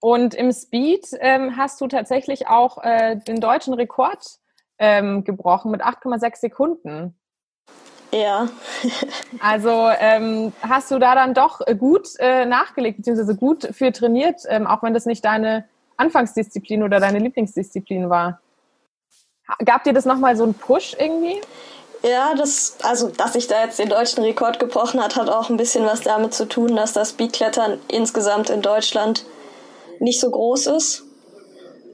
Und 0.00 0.34
im 0.34 0.50
Speed 0.52 1.08
ähm, 1.20 1.56
hast 1.56 1.80
du 1.80 1.86
tatsächlich 1.86 2.48
auch 2.48 2.82
äh, 2.82 3.16
den 3.16 3.40
deutschen 3.40 3.74
Rekord 3.74 4.38
ähm, 4.78 5.24
gebrochen 5.24 5.70
mit 5.70 5.82
8,6 5.82 6.36
Sekunden. 6.36 7.14
Ja. 8.12 8.48
also 9.40 9.88
ähm, 9.98 10.52
hast 10.62 10.90
du 10.90 10.98
da 10.98 11.14
dann 11.14 11.34
doch 11.34 11.60
gut 11.78 12.08
äh, 12.18 12.46
nachgelegt, 12.46 12.96
beziehungsweise 12.96 13.36
gut 13.36 13.68
für 13.72 13.92
trainiert, 13.92 14.40
ähm, 14.48 14.66
auch 14.66 14.82
wenn 14.82 14.94
das 14.94 15.06
nicht 15.06 15.24
deine 15.24 15.68
Anfangsdisziplin 15.96 16.82
oder 16.82 16.98
deine 16.98 17.18
Lieblingsdisziplin 17.18 18.08
war. 18.08 18.40
Gab 19.64 19.84
dir 19.84 19.92
das 19.92 20.06
nochmal 20.06 20.36
so 20.36 20.44
einen 20.44 20.54
Push 20.54 20.96
irgendwie? 20.98 21.40
Ja, 22.02 22.34
das, 22.34 22.78
also, 22.82 23.08
dass 23.08 23.34
ich 23.34 23.46
da 23.46 23.62
jetzt 23.62 23.78
den 23.78 23.90
deutschen 23.90 24.24
Rekord 24.24 24.58
gebrochen 24.58 25.02
hat, 25.02 25.16
hat 25.16 25.28
auch 25.28 25.50
ein 25.50 25.58
bisschen 25.58 25.84
was 25.84 26.00
damit 26.00 26.32
zu 26.32 26.48
tun, 26.48 26.74
dass 26.74 26.94
das 26.94 27.10
Speedklettern 27.10 27.78
insgesamt 27.88 28.48
in 28.48 28.62
Deutschland 28.62 29.26
nicht 30.00 30.20
so 30.20 30.30
groß 30.30 30.66
ist. 30.66 31.04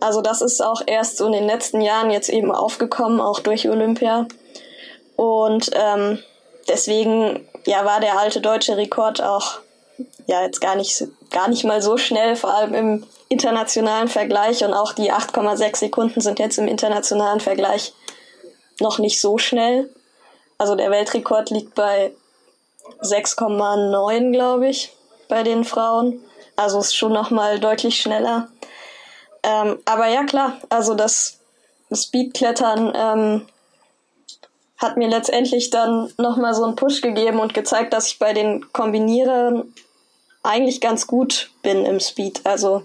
Also 0.01 0.23
das 0.23 0.41
ist 0.43 0.63
auch 0.63 0.83
erst 0.87 1.19
so 1.19 1.27
in 1.27 1.33
den 1.33 1.47
letzten 1.47 1.81
Jahren 1.81 2.11
jetzt 2.11 2.29
eben 2.29 2.53
aufgekommen, 2.53 3.21
auch 3.21 3.41
durch 3.41 3.69
Olympia. 3.69 4.27
Und 5.17 5.71
ähm, 5.75 6.19
deswegen 6.69 7.47
ja 7.67 7.85
war 7.85 8.01
der 8.01 8.19
alte 8.19 8.41
deutsche 8.41 8.77
Rekord 8.77 9.23
auch 9.23 9.59
ja 10.27 10.43
jetzt 10.43 10.61
gar 10.61 10.77
nicht 10.77 11.07
gar 11.31 11.49
nicht 11.49 11.65
mal 11.65 11.81
so 11.81 11.97
schnell, 11.97 12.37
vor 12.37 12.55
allem 12.55 12.75
im 12.75 13.07
internationalen 13.29 14.09
Vergleich 14.09 14.65
und 14.65 14.75
auch 14.75 14.93
die 14.93 15.13
8,6 15.13 15.77
Sekunden 15.77 16.21
sind 16.21 16.39
jetzt 16.39 16.59
im 16.59 16.69
internationalen 16.69 17.41
Vergleich 17.41 17.93
noch 18.81 18.99
nicht 18.99 19.21
so 19.21 19.39
schnell. 19.39 19.91
Also 20.59 20.75
der 20.75 20.91
Weltrekord 20.91 21.51
liegt 21.51 21.75
bei 21.75 22.13
6,9, 23.03 24.33
glaube 24.33 24.69
ich, 24.69 24.93
bei 25.29 25.43
den 25.43 25.65
Frauen. 25.65 26.21
Also 26.57 26.81
ist 26.81 26.97
schon 26.97 27.13
noch 27.13 27.31
mal 27.31 27.61
deutlich 27.61 28.01
schneller. 28.01 28.49
Ähm, 29.43 29.79
aber 29.85 30.09
ja 30.09 30.25
klar, 30.25 30.59
also 30.71 30.95
das 30.95 31.39
Speedklettern 31.93 32.93
ähm, 32.95 33.47
hat 34.79 34.97
mir 34.97 35.09
letztendlich 35.09 35.71
dann 35.71 36.13
noch 36.19 36.37
mal 36.37 36.55
so 36.55 36.65
einen 36.65 36.77
Push 36.77 37.01
gegeben 37.01 37.39
und 37.41 37.55
gezeigt, 37.55 37.93
dass 37.93 38.09
ich 38.09 38.19
bei 38.19 38.33
den 38.33 38.73
Kombinierern 38.73 39.73
eigentlich 40.43 40.81
ganz 40.81 41.07
gut 41.07 41.51
bin 41.63 41.85
im 41.85 42.01
Speed. 42.01 42.41
Also 42.45 42.83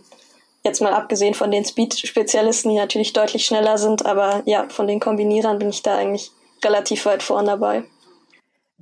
jetzt 0.63 0.81
mal 0.81 0.93
abgesehen 0.93 1.33
von 1.33 1.51
den 1.51 1.65
Speed-Spezialisten, 1.65 2.69
die 2.69 2.77
natürlich 2.77 3.13
deutlich 3.13 3.45
schneller 3.45 3.77
sind, 3.77 4.05
aber 4.05 4.43
ja, 4.45 4.67
von 4.69 4.87
den 4.87 4.99
Kombinierern 4.99 5.59
bin 5.59 5.69
ich 5.69 5.81
da 5.81 5.95
eigentlich 5.95 6.31
relativ 6.63 7.05
weit 7.05 7.23
vorn 7.23 7.45
dabei. 7.45 7.83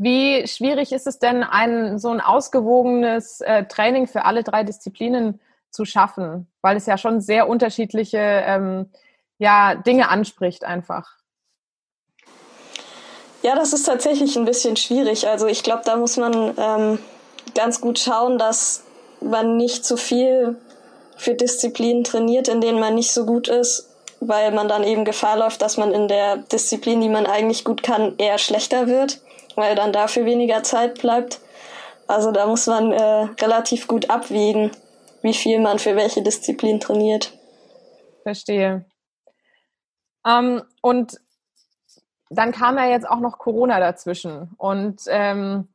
Wie 0.01 0.47
schwierig 0.47 0.93
ist 0.93 1.07
es 1.07 1.19
denn, 1.19 1.43
ein 1.43 1.99
so 1.99 2.07
ein 2.09 2.21
ausgewogenes 2.21 3.41
äh, 3.41 3.65
Training 3.65 4.07
für 4.07 4.23
alle 4.23 4.43
drei 4.43 4.63
Disziplinen 4.63 5.41
zu 5.71 5.83
schaffen? 5.83 6.47
Weil 6.61 6.77
es 6.77 6.85
ja 6.85 6.97
schon 6.97 7.19
sehr 7.19 7.49
unterschiedliche 7.49 8.17
ähm, 8.17 8.89
ja, 9.39 9.75
Dinge 9.75 10.07
anspricht 10.07 10.63
einfach. 10.63 11.17
Ja, 13.41 13.55
das 13.55 13.73
ist 13.73 13.83
tatsächlich 13.83 14.37
ein 14.37 14.45
bisschen 14.45 14.77
schwierig. 14.77 15.27
Also 15.27 15.47
ich 15.47 15.63
glaube, 15.63 15.81
da 15.83 15.97
muss 15.97 16.15
man 16.15 16.53
ähm, 16.57 16.99
ganz 17.53 17.81
gut 17.81 17.99
schauen, 17.99 18.37
dass 18.37 18.85
man 19.19 19.57
nicht 19.57 19.83
zu 19.83 19.97
viel 19.97 20.55
für 21.17 21.33
Disziplinen 21.33 22.05
trainiert, 22.05 22.47
in 22.47 22.61
denen 22.61 22.79
man 22.79 22.95
nicht 22.95 23.11
so 23.11 23.25
gut 23.25 23.49
ist, 23.49 23.88
weil 24.19 24.51
man 24.51 24.67
dann 24.67 24.83
eben 24.83 25.05
Gefahr 25.05 25.37
läuft, 25.37 25.61
dass 25.61 25.77
man 25.77 25.91
in 25.91 26.07
der 26.07 26.37
Disziplin, 26.37 27.01
die 27.01 27.09
man 27.09 27.25
eigentlich 27.25 27.63
gut 27.63 27.83
kann, 27.83 28.15
eher 28.17 28.37
schlechter 28.37 28.87
wird 28.87 29.21
weil 29.59 29.75
dann 29.75 29.93
dafür 29.93 30.25
weniger 30.25 30.63
Zeit 30.63 30.99
bleibt. 30.99 31.39
Also 32.07 32.31
da 32.31 32.47
muss 32.47 32.65
man 32.65 32.91
äh, 32.91 33.27
relativ 33.41 33.87
gut 33.87 34.09
abwägen, 34.09 34.71
wie 35.21 35.33
viel 35.33 35.59
man 35.59 35.79
für 35.79 35.95
welche 35.95 36.23
Disziplin 36.23 36.79
trainiert. 36.79 37.37
Verstehe. 38.23 38.85
Ähm, 40.25 40.63
und 40.81 41.19
dann 42.29 42.51
kam 42.51 42.77
ja 42.77 42.87
jetzt 42.87 43.07
auch 43.07 43.19
noch 43.19 43.37
Corona 43.37 43.79
dazwischen 43.79 44.51
und 44.57 45.01
ähm, 45.07 45.67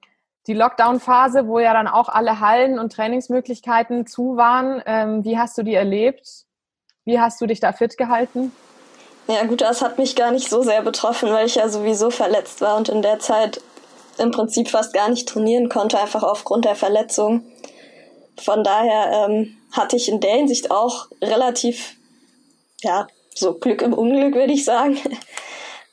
die 0.47 0.55
Lockdown-Phase, 0.55 1.47
wo 1.47 1.59
ja 1.59 1.73
dann 1.73 1.89
auch 1.89 2.09
alle 2.09 2.41
Hallen 2.41 2.79
und 2.79 2.93
Trainingsmöglichkeiten 2.93 4.07
zu 4.07 4.37
waren. 4.37 4.83
Ähm, 4.85 5.25
wie 5.25 5.39
hast 5.39 5.57
du 5.57 5.63
die 5.63 5.75
erlebt? 5.75 6.45
Wie 7.05 7.21
hast 7.21 7.41
du 7.41 7.47
dich 7.47 7.61
da 7.61 7.73
fit 7.73 7.97
gehalten? 7.97 8.53
Ja 9.27 9.45
gut, 9.45 9.61
das 9.61 9.83
hat 9.83 9.99
mich 9.99 10.17
gar 10.17 10.33
nicht 10.33 10.49
so 10.49 10.63
sehr 10.63 10.83
betroffen, 10.83 11.31
weil 11.31 11.47
ich 11.47 11.55
ja 11.55 11.69
sowieso 11.69 12.11
verletzt 12.11 12.61
war 12.61 12.77
und 12.77 12.89
in 12.89 13.03
der 13.03 13.19
Zeit 13.19 13.61
im 14.19 14.31
Prinzip 14.31 14.69
fast 14.69 14.93
gar 14.93 15.09
nicht 15.09 15.29
trainieren 15.29 15.69
konnte, 15.69 15.99
einfach 15.99 16.23
aufgrund 16.23 16.65
der 16.65 16.75
Verletzung. 16.75 17.45
Von 18.43 18.65
daher 18.65 19.29
ähm, 19.29 19.57
hatte 19.73 19.97
ich 19.97 20.09
in 20.09 20.21
der 20.21 20.37
Hinsicht 20.37 20.71
auch 20.71 21.09
relativ, 21.23 21.97
ja, 22.83 23.07
so 23.35 23.55
Glück 23.55 23.83
im 23.83 23.93
Unglück, 23.93 24.35
würde 24.35 24.53
ich 24.53 24.65
sagen. 24.65 24.99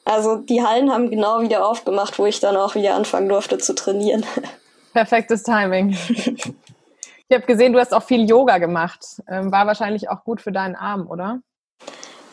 Also 0.03 0.37
die 0.37 0.63
Hallen 0.63 0.91
haben 0.91 1.11
genau 1.11 1.41
wieder 1.41 1.65
aufgemacht, 1.65 2.17
wo 2.17 2.25
ich 2.25 2.39
dann 2.39 2.57
auch 2.57 2.73
wieder 2.73 2.95
anfangen 2.95 3.29
durfte 3.29 3.59
zu 3.59 3.75
trainieren. 3.75 4.25
Perfektes 4.93 5.43
Timing. 5.43 5.95
Ich 7.31 7.35
habe 7.37 7.47
gesehen, 7.47 7.71
du 7.71 7.79
hast 7.79 7.93
auch 7.93 8.03
viel 8.03 8.29
Yoga 8.29 8.57
gemacht. 8.57 9.21
Ähm, 9.29 9.53
war 9.53 9.65
wahrscheinlich 9.65 10.09
auch 10.09 10.25
gut 10.25 10.41
für 10.41 10.51
deinen 10.51 10.75
Arm, 10.75 11.07
oder? 11.09 11.39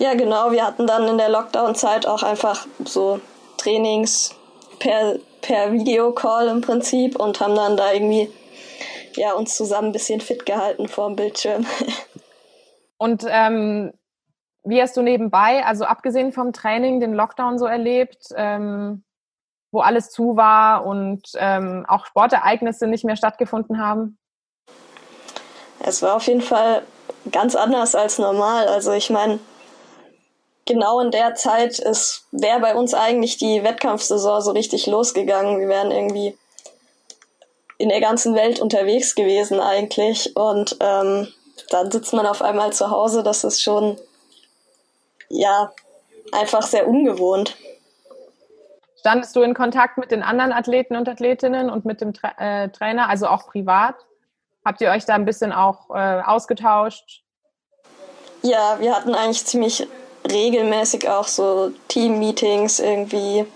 Ja, 0.00 0.14
genau. 0.14 0.50
Wir 0.50 0.66
hatten 0.66 0.88
dann 0.88 1.06
in 1.06 1.18
der 1.18 1.28
Lockdown-Zeit 1.28 2.04
auch 2.04 2.24
einfach 2.24 2.66
so 2.84 3.20
Trainings 3.58 4.34
per, 4.80 5.20
per 5.40 5.70
Videocall 5.70 6.48
im 6.48 6.62
Prinzip 6.62 7.14
und 7.14 7.38
haben 7.38 7.54
dann 7.54 7.76
da 7.76 7.92
irgendwie 7.92 8.28
ja, 9.14 9.34
uns 9.34 9.56
zusammen 9.56 9.90
ein 9.90 9.92
bisschen 9.92 10.20
fit 10.20 10.44
gehalten 10.44 10.88
vor 10.88 11.06
dem 11.06 11.14
Bildschirm. 11.14 11.64
Und 12.98 13.24
ähm, 13.28 13.92
wie 14.64 14.82
hast 14.82 14.96
du 14.96 15.02
nebenbei, 15.02 15.64
also 15.64 15.84
abgesehen 15.84 16.32
vom 16.32 16.52
Training, 16.52 16.98
den 16.98 17.14
Lockdown 17.14 17.60
so 17.60 17.66
erlebt, 17.66 18.30
ähm, 18.34 19.04
wo 19.70 19.78
alles 19.78 20.10
zu 20.10 20.36
war 20.36 20.84
und 20.84 21.22
ähm, 21.36 21.86
auch 21.86 22.06
Sportereignisse 22.06 22.88
nicht 22.88 23.04
mehr 23.04 23.14
stattgefunden 23.14 23.78
haben? 23.78 24.18
Es 25.88 26.02
war 26.02 26.16
auf 26.16 26.26
jeden 26.26 26.42
Fall 26.42 26.82
ganz 27.32 27.56
anders 27.56 27.94
als 27.94 28.18
normal. 28.18 28.68
Also 28.68 28.92
ich 28.92 29.08
meine, 29.08 29.38
genau 30.66 31.00
in 31.00 31.10
der 31.10 31.34
Zeit 31.34 31.78
wäre 32.30 32.60
bei 32.60 32.74
uns 32.74 32.92
eigentlich 32.92 33.38
die 33.38 33.64
Wettkampfsaison 33.64 34.42
so 34.42 34.50
richtig 34.50 34.86
losgegangen. 34.86 35.58
Wir 35.58 35.68
wären 35.68 35.90
irgendwie 35.90 36.36
in 37.78 37.88
der 37.88 38.02
ganzen 38.02 38.34
Welt 38.34 38.60
unterwegs 38.60 39.14
gewesen 39.14 39.60
eigentlich 39.60 40.36
und 40.36 40.76
ähm, 40.80 41.28
dann 41.70 41.90
sitzt 41.90 42.12
man 42.12 42.26
auf 42.26 42.42
einmal 42.42 42.72
zu 42.74 42.90
Hause. 42.90 43.22
Das 43.22 43.44
ist 43.44 43.62
schon 43.62 43.98
ja 45.30 45.72
einfach 46.32 46.62
sehr 46.62 46.86
ungewohnt. 46.86 47.56
Standest 49.00 49.34
du 49.34 49.40
in 49.40 49.54
Kontakt 49.54 49.96
mit 49.96 50.10
den 50.10 50.22
anderen 50.22 50.52
Athleten 50.52 50.96
und 50.96 51.08
Athletinnen 51.08 51.70
und 51.70 51.86
mit 51.86 52.02
dem 52.02 52.12
Tra 52.12 52.34
äh, 52.36 52.68
Trainer, 52.68 53.08
also 53.08 53.28
auch 53.28 53.46
privat? 53.46 53.94
Habt 54.68 54.82
ihr 54.82 54.90
euch 54.90 55.06
da 55.06 55.14
ein 55.14 55.24
bisschen 55.24 55.50
auch 55.50 55.88
äh, 55.94 56.20
ausgetauscht? 56.20 57.22
Ja, 58.42 58.76
wir 58.78 58.94
hatten 58.94 59.14
eigentlich 59.14 59.46
ziemlich 59.46 59.88
regelmäßig 60.30 61.08
auch 61.08 61.26
so 61.26 61.70
Team-Meetings 61.88 62.78
irgendwie 62.78 63.46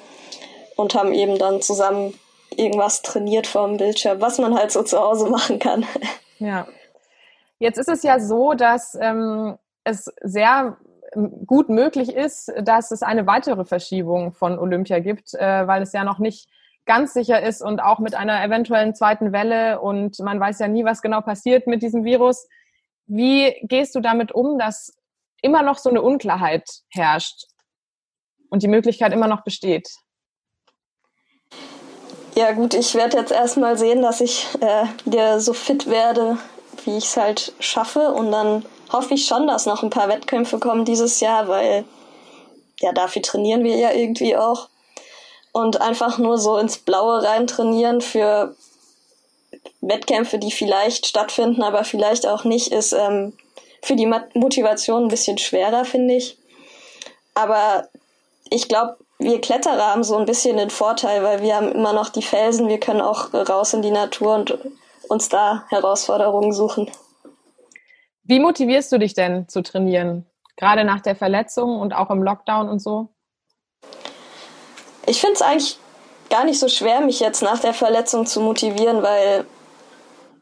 und 0.75 0.95
haben 0.95 1.13
eben 1.13 1.37
dann 1.39 1.61
zusammen 1.61 2.19
irgendwas 2.49 3.03
trainiert 3.03 3.47
vom 3.47 3.77
Bildschirm, 3.77 4.23
was 4.23 4.39
man 4.39 4.55
halt 4.55 4.73
so 4.73 4.83
zu 4.85 4.99
Hause 4.99 5.27
machen 5.29 5.59
kann. 5.59 5.85
Ja. 6.39 6.67
Jetzt 7.59 7.77
ist 7.77 7.91
es 7.91 8.03
ja 8.03 8.19
so, 8.19 8.55
dass 8.55 8.97
ähm, 8.99 9.59
es 9.85 10.11
sehr 10.23 10.79
gut 11.45 11.69
möglich 11.69 12.17
ist, 12.17 12.51
dass 12.59 12.91
es 12.91 13.03
eine 13.03 13.27
weitere 13.27 13.67
Verschiebung 13.67 14.33
von 14.33 14.59
Olympia 14.59 15.01
gibt, 15.01 15.35
äh, 15.35 15.67
weil 15.67 15.83
es 15.83 15.93
ja 15.93 16.05
noch 16.05 16.21
nicht 16.21 16.49
ganz 16.87 17.13
sicher 17.15 17.43
ist 17.43 17.63
und 17.63 17.81
auch 17.81 17.99
mit 17.99 18.15
einer 18.15 18.43
eventuellen 18.43 18.95
zweiten 18.95 19.33
Welle 19.33 19.81
und 19.81 20.19
man 20.21 20.41
weiß 20.41 20.59
ja 20.59 20.69
nie, 20.69 20.85
was 20.85 21.03
genau 21.03 21.21
passiert 21.21 21.67
mit 21.67 21.83
diesem 21.83 22.05
Virus. 22.05 22.49
Wie 23.07 23.55
gehst 23.63 23.95
du 23.95 24.01
damit 24.01 24.33
um, 24.33 24.59
dass 24.59 24.95
immer 25.43 25.63
noch 25.63 25.79
so 25.79 25.91
eine 25.91 26.03
Unklarheit 26.03 26.69
herrscht 26.91 27.45
und 28.51 28.63
die 28.63 28.69
Möglichkeit 28.69 29.13
immer 29.13 29.29
noch 29.29 29.45
besteht? 29.45 29.89
Ja 32.35 32.53
gut, 32.53 32.73
ich 32.75 32.95
werde 32.95 33.19
jetzt 33.19 33.33
erstmal 33.33 33.77
sehen, 33.77 34.01
dass 34.03 34.21
ich 34.21 34.49
äh, 34.61 35.39
so 35.39 35.53
fit 35.53 35.89
werde, 35.89 36.39
wie 36.85 36.97
ich 36.97 37.05
es 37.05 37.17
halt 37.17 37.53
schaffe 37.61 38.13
und 38.13 38.33
dann 38.33 38.65
hoffe 38.91 39.15
ich 39.15 39.27
schon, 39.27 39.47
dass 39.47 39.67
noch 39.67 39.83
ein 39.83 39.91
paar 39.91 40.09
Wettkämpfe 40.09 40.59
kommen 40.59 40.85
dieses 40.85 41.21
Jahr, 41.21 41.49
weil 41.49 41.85
ja, 42.81 42.93
dafür 42.93 43.23
trainieren 43.23 43.65
wir 43.65 43.77
ja 43.77 43.93
irgendwie 43.93 44.37
auch. 44.37 44.69
Und 45.53 45.81
einfach 45.81 46.19
nur 46.19 46.39
so 46.39 46.57
ins 46.57 46.79
Blaue 46.79 47.23
rein 47.23 47.47
trainieren 47.47 48.01
für 48.01 48.57
Wettkämpfe, 49.81 50.39
die 50.39 50.51
vielleicht 50.51 51.07
stattfinden, 51.07 51.63
aber 51.63 51.85
vielleicht 51.85 52.27
auch 52.27 52.45
nicht, 52.45 52.73
ist 52.73 52.93
ähm, 52.93 53.35
für 53.83 53.97
die 53.97 54.11
Motivation 54.35 55.05
ein 55.05 55.09
bisschen 55.09 55.39
schwerer, 55.39 55.85
finde 55.85 56.15
ich. 56.15 56.39
Aber 57.35 57.89
ich 58.51 58.69
glaube, 58.69 58.97
wir 59.19 59.41
Kletterer 59.41 59.93
haben 59.93 60.05
so 60.05 60.17
ein 60.17 60.27
bisschen 60.27 60.57
den 60.57 60.71
Vorteil, 60.71 61.23
weil 61.23 61.43
wir 61.43 61.57
haben 61.57 61.73
immer 61.73 61.93
noch 61.93 62.09
die 62.09 62.23
Felsen, 62.23 62.69
wir 62.69 62.81
können 62.81 63.01
auch 63.01 63.33
raus 63.35 63.73
in 63.75 63.83
die 63.83 63.91
Natur 63.91 64.35
und 64.35 64.59
uns 65.09 65.29
da 65.29 65.65
Herausforderungen 65.69 66.53
suchen. 66.53 66.91
Wie 68.25 68.41
motivierst 68.41 68.91
du 68.93 68.99
dich 68.99 69.15
denn 69.15 69.49
zu 69.49 69.63
trainieren? 69.63 70.27
Gerade 70.57 70.85
nach 70.85 71.01
der 71.01 71.17
Verletzung 71.17 71.81
und 71.81 71.93
auch 71.93 72.11
im 72.11 72.23
Lockdown 72.23 72.69
und 72.69 72.79
so? 72.79 73.09
Ich 75.07 75.21
finde 75.21 75.35
es 75.35 75.43
eigentlich 75.43 75.79
gar 76.31 76.45
nicht 76.45 76.59
so 76.59 76.69
schwer, 76.69 77.01
mich 77.01 77.21
jetzt 77.21 77.43
nach 77.43 77.59
der 77.59 77.75
Verletzung 77.75 78.27
zu 78.27 78.41
motivieren, 78.41 79.03
weil 79.03 79.45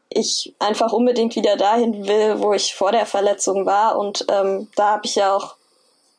ich 0.09 0.53
einfach 0.59 0.91
unbedingt 0.91 1.35
wieder 1.35 1.57
dahin 1.57 2.07
will, 2.07 2.39
wo 2.39 2.53
ich 2.53 2.75
vor 2.75 2.91
der 2.91 3.05
Verletzung 3.05 3.65
war. 3.65 3.97
Und 3.97 4.25
ähm, 4.29 4.67
da 4.75 4.91
habe 4.91 5.05
ich 5.05 5.15
ja 5.15 5.35
auch 5.35 5.55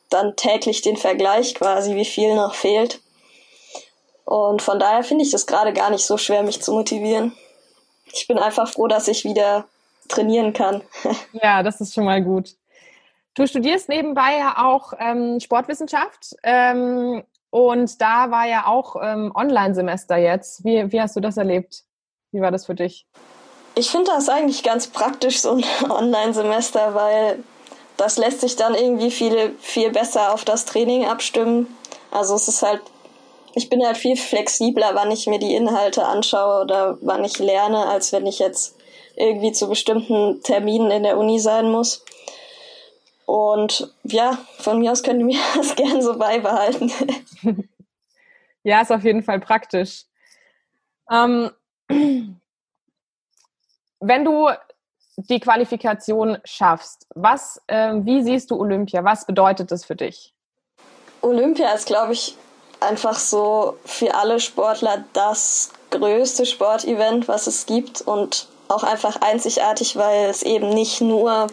dann 0.09 0.37
täglich 0.37 0.83
den 0.83 0.97
Vergleich 0.97 1.55
quasi, 1.55 1.95
wie 1.95 2.05
viel 2.05 2.35
noch 2.35 2.55
fehlt. 2.55 3.01
Und 4.25 4.63
von 4.63 4.79
daher 4.79 5.05
finde 5.05 5.25
ich 5.25 5.31
das 5.31 5.47
gerade 5.47 5.73
gar 5.73 5.91
nicht 5.91 6.07
so 6.07 6.17
schwer, 6.17 6.43
mich 6.43 6.63
zu 6.63 6.73
motivieren. 6.73 7.37
Ich 8.13 8.27
bin 8.29 8.39
einfach 8.39 8.69
froh, 8.69 8.89
dass 8.89 9.09
ich 9.09 9.25
wieder 9.25 9.67
trainieren 10.09 10.53
kann. 10.53 10.83
ja, 11.33 11.63
das 11.63 11.81
ist 11.81 11.95
schon 11.95 12.05
mal 12.05 12.23
gut. 12.23 12.55
Du 13.35 13.47
studierst 13.47 13.89
nebenbei 13.89 14.39
ja 14.39 14.57
auch 14.59 14.93
ähm, 14.99 15.41
Sportwissenschaft 15.41 16.37
ähm, 16.43 17.23
und 17.53 18.01
da 18.01 18.31
war 18.31 18.49
ja 18.49 18.67
auch 18.67 18.97
ähm, 19.03 19.31
Online-Semester 19.35 20.17
jetzt. 20.17 20.65
Wie, 20.65 20.91
wie 20.91 21.01
hast 21.03 21.15
du 21.17 21.21
das 21.21 21.37
erlebt? 21.37 21.83
Wie 22.33 22.41
war 22.41 22.51
das 22.51 22.65
für 22.65 22.75
dich? 22.75 23.07
Ich 23.75 23.91
finde 23.91 24.11
das 24.11 24.31
eigentlich 24.31 24.63
ganz 24.63 24.87
praktisch, 24.87 25.43
so 25.43 25.51
ein 25.51 25.65
Online-Semester, 25.91 26.95
weil 26.95 27.45
das 27.99 28.17
lässt 28.17 28.41
sich 28.41 28.57
dann 28.57 28.75
irgendwie 28.75 29.11
viel, 29.11 29.55
viel 29.61 29.91
besser 29.91 30.33
auf 30.33 30.47
das 30.47 30.65
Training 30.65 31.05
abstimmen. 31.05 31.67
Also 32.11 32.35
es 32.35 32.49
ist 32.49 32.63
halt, 32.63 32.81
ich 33.55 33.69
bin 33.69 33.85
halt 33.85 33.99
viel 33.99 34.17
flexibler, 34.17 34.95
wann 34.95 35.11
ich 35.11 35.27
mir 35.27 35.39
die 35.39 35.55
Inhalte 35.55 36.07
anschaue 36.07 36.63
oder 36.63 36.97
wann 37.03 37.23
ich 37.23 37.39
lerne, 37.39 37.87
als 37.87 38.15
wenn 38.15 38.25
ich 38.25 38.39
jetzt 38.39 38.77
irgendwie 39.15 39.53
zu 39.53 39.69
bestimmten 39.69 40.43
Terminen 40.43 40.91
in 40.91 41.03
der 41.03 41.19
Uni 41.19 41.39
sein 41.39 41.71
muss. 41.71 42.03
Und 43.27 43.95
ja, 44.05 44.39
von 44.59 44.79
mir 44.79 44.93
aus 44.93 45.03
könnt 45.03 45.21
ihr 45.21 45.27
mir 45.27 45.41
das 45.55 45.75
gerne 45.75 46.03
so 46.03 46.19
beibehalten. 46.19 46.91
ja, 48.63 48.81
ist 48.81 48.93
auf 48.93 49.05
jeden 49.05 49.23
Fall 49.23 49.41
praktisch. 49.41 50.05
Ähm, 51.11 51.51
wenn 54.01 54.25
du 54.25 54.51
die 55.17 55.41
Qualifikation 55.41 56.39
schaffst, 56.45 57.07
was, 57.15 57.61
äh, 57.67 57.93
wie 57.97 58.23
siehst 58.23 58.51
du 58.51 58.59
Olympia? 58.59 59.05
Was 59.05 59.27
bedeutet 59.27 59.71
das 59.71 59.85
für 59.85 59.97
dich? 59.97 60.35
Olympia 61.21 61.73
ist, 61.73 61.87
glaube 61.87 62.15
ich, 62.15 62.37
einfach 62.81 63.15
so 63.15 63.79
für 63.85 64.15
alle 64.15 64.41
Sportler 64.41 65.05
das 65.13 65.71
größte 65.91 66.47
Sportevent, 66.47 67.29
was 67.29 67.47
es 67.47 67.67
gibt 67.67 68.01
und 68.01 68.49
auch 68.69 68.83
einfach 68.83 69.21
einzigartig, 69.21 69.97
weil 69.97 70.31
es 70.31 70.43
eben 70.43 70.71
nicht 70.71 71.01
nur, 71.01 71.47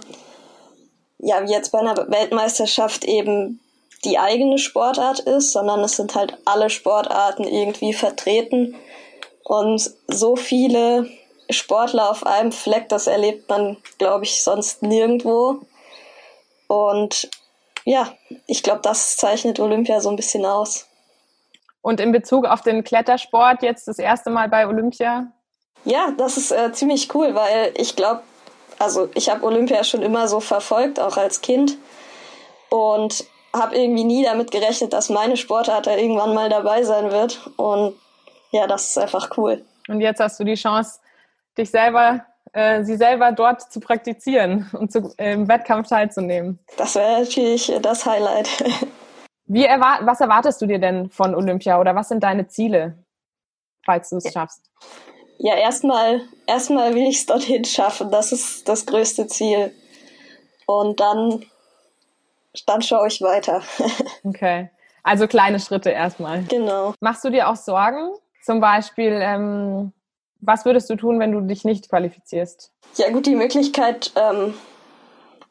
ja, 1.20 1.44
wie 1.44 1.52
jetzt 1.52 1.72
bei 1.72 1.80
einer 1.80 1.96
Weltmeisterschaft 2.10 3.06
eben 3.06 3.60
die 4.06 4.18
eigene 4.18 4.58
Sportart 4.58 5.20
ist, 5.20 5.52
sondern 5.52 5.82
es 5.82 5.98
sind 5.98 6.16
halt 6.16 6.38
alle 6.46 6.70
Sportarten 6.70 7.44
irgendwie 7.44 7.94
vertreten 7.94 8.76
und 9.44 9.92
so 10.08 10.36
viele 10.36 11.10
Sportler 11.50 12.10
auf 12.10 12.26
einem 12.26 12.52
Fleck, 12.52 12.90
das 12.90 13.08
erlebt 13.08 13.50
man, 13.50 13.78
glaube 13.98 14.24
ich, 14.24 14.44
sonst 14.44 14.84
nirgendwo. 14.84 15.62
Und 16.68 17.30
ja, 17.84 18.14
ich 18.46 18.62
glaube, 18.62 18.82
das 18.84 19.18
zeichnet 19.18 19.60
Olympia 19.60 20.00
so 20.00 20.10
ein 20.10 20.16
bisschen 20.16 20.46
aus. 20.46 20.88
Und 21.82 22.00
in 22.00 22.12
Bezug 22.12 22.46
auf 22.46 22.62
den 22.62 22.84
Klettersport 22.84 23.64
jetzt 23.64 23.88
das 23.88 23.98
erste 23.98 24.30
Mal 24.30 24.50
bei 24.50 24.68
Olympia? 24.68 25.32
Ja, 25.86 26.12
das 26.18 26.38
ist 26.38 26.52
äh, 26.52 26.72
ziemlich 26.72 27.14
cool, 27.16 27.34
weil 27.34 27.74
ich 27.76 27.96
glaube, 27.96 28.22
also 28.80 29.10
ich 29.14 29.30
habe 29.30 29.46
Olympia 29.46 29.84
schon 29.84 30.02
immer 30.02 30.28
so 30.28 30.40
verfolgt, 30.40 31.00
auch 31.00 31.18
als 31.18 31.42
Kind. 31.42 31.78
Und 32.70 33.26
habe 33.54 33.76
irgendwie 33.76 34.04
nie 34.04 34.24
damit 34.24 34.52
gerechnet, 34.52 34.94
dass 34.94 35.10
meine 35.10 35.38
Sportart 35.38 35.88
da 35.88 35.96
irgendwann 35.96 36.34
mal 36.34 36.50
dabei 36.50 36.84
sein 36.84 37.12
wird. 37.12 37.50
Und 37.58 37.96
ja, 38.52 38.68
das 38.68 38.90
ist 38.90 38.98
einfach 38.98 39.30
cool. 39.38 39.64
Und 39.88 40.02
jetzt 40.02 40.20
hast 40.20 40.40
du 40.40 40.44
die 40.44 40.56
Chance, 40.56 41.00
dich 41.58 41.72
selber, 41.72 42.26
äh, 42.54 42.84
sie 42.84 42.96
selber 42.96 43.32
dort 43.32 43.72
zu 43.72 43.80
praktizieren 43.80 44.70
und 44.74 44.92
zu, 44.92 45.14
äh, 45.18 45.34
im 45.34 45.48
Wettkampf 45.48 45.90
teilzunehmen. 45.90 46.60
Das 46.78 46.96
wäre 46.96 47.22
natürlich 47.22 47.74
das 47.82 48.06
Highlight. 48.06 48.50
Wie 49.46 49.66
erwart 49.66 50.02
was 50.06 50.22
erwartest 50.22 50.62
du 50.62 50.68
dir 50.68 50.78
denn 50.78 51.10
von 51.10 51.34
Olympia 51.34 51.80
oder 51.80 51.96
was 51.96 52.10
sind 52.10 52.24
deine 52.24 52.48
Ziele, 52.48 53.00
falls 53.84 54.10
du 54.12 54.18
es 54.18 54.32
schaffst? 54.32 54.70
Ja, 55.42 55.56
erstmal, 55.56 56.22
erstmal 56.48 56.94
will 56.96 57.08
ich 57.08 57.20
es 57.20 57.26
dorthin 57.26 57.64
schaffen. 57.64 58.12
Das 58.12 58.34
ist 58.34 58.68
das 58.68 58.86
größte 58.86 59.28
Ziel. 59.28 59.74
Und 60.66 61.00
dann, 61.00 61.46
dann 62.66 62.82
schaue 62.82 63.08
ich 63.08 63.22
weiter. 63.22 63.64
okay. 64.26 64.70
Also 65.02 65.28
kleine 65.28 65.62
Schritte 65.62 65.92
erstmal. 65.92 66.44
Genau. 66.44 66.94
Machst 67.00 67.24
du 67.24 67.30
dir 67.30 67.50
auch 67.50 67.56
Sorgen? 67.56 68.12
Zum 68.44 68.60
Beispiel, 68.60 69.18
ähm, 69.22 69.94
was 70.42 70.66
würdest 70.66 70.90
du 70.90 70.98
tun, 70.98 71.20
wenn 71.20 71.32
du 71.32 71.40
dich 71.40 71.64
nicht 71.64 71.90
qualifizierst? 71.90 72.72
Ja 72.96 73.10
gut, 73.10 73.26
die 73.26 73.36
Möglichkeit 73.36 74.12
ähm, 74.18 74.54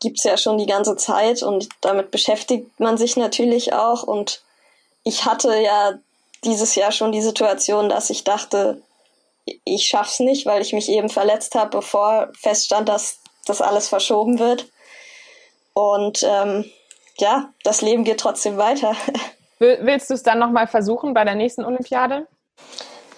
gibt 0.01 0.18
es 0.18 0.24
ja 0.24 0.37
schon 0.37 0.59
die 0.59 0.66
ganze 0.66 0.96
Zeit 0.96 1.42
und 1.42 1.68
damit 1.81 2.11
beschäftigt 2.11 2.79
man 2.79 2.98
sich 2.98 3.16
natürlich 3.16 3.72
auch. 3.72 4.03
Und 4.03 4.42
ich 5.03 5.24
hatte 5.24 5.59
ja 5.59 5.94
dieses 6.44 6.74
Jahr 6.74 6.92
schon 6.92 7.11
die 7.11 7.22
Situation, 7.22 7.88
dass 7.88 8.11
ich 8.11 8.24
dachte, 8.24 8.83
ich 9.65 9.87
schaff's 9.87 10.21
nicht, 10.21 10.47
weil 10.47 10.63
ich 10.63 10.73
mich 10.73 10.89
eben 10.89 11.09
verletzt 11.09 11.55
habe, 11.55 11.71
bevor 11.71 12.31
feststand, 12.39 12.89
dass 12.89 13.19
das 13.47 13.61
alles 13.61 13.89
verschoben 13.89 14.39
wird. 14.39 14.67
Und 15.75 16.23
ähm, 16.23 16.71
ja, 17.19 17.53
das 17.65 17.83
Leben 17.83 18.05
geht 18.05 18.21
trotzdem 18.21 18.57
weiter. 18.57 18.95
Willst 19.59 20.11
du 20.11 20.15
es 20.15 20.23
dann 20.23 20.39
nochmal 20.39 20.69
versuchen 20.69 21.15
bei 21.15 21.25
der 21.25 21.35
nächsten 21.35 21.65
Olympiade? 21.65 22.27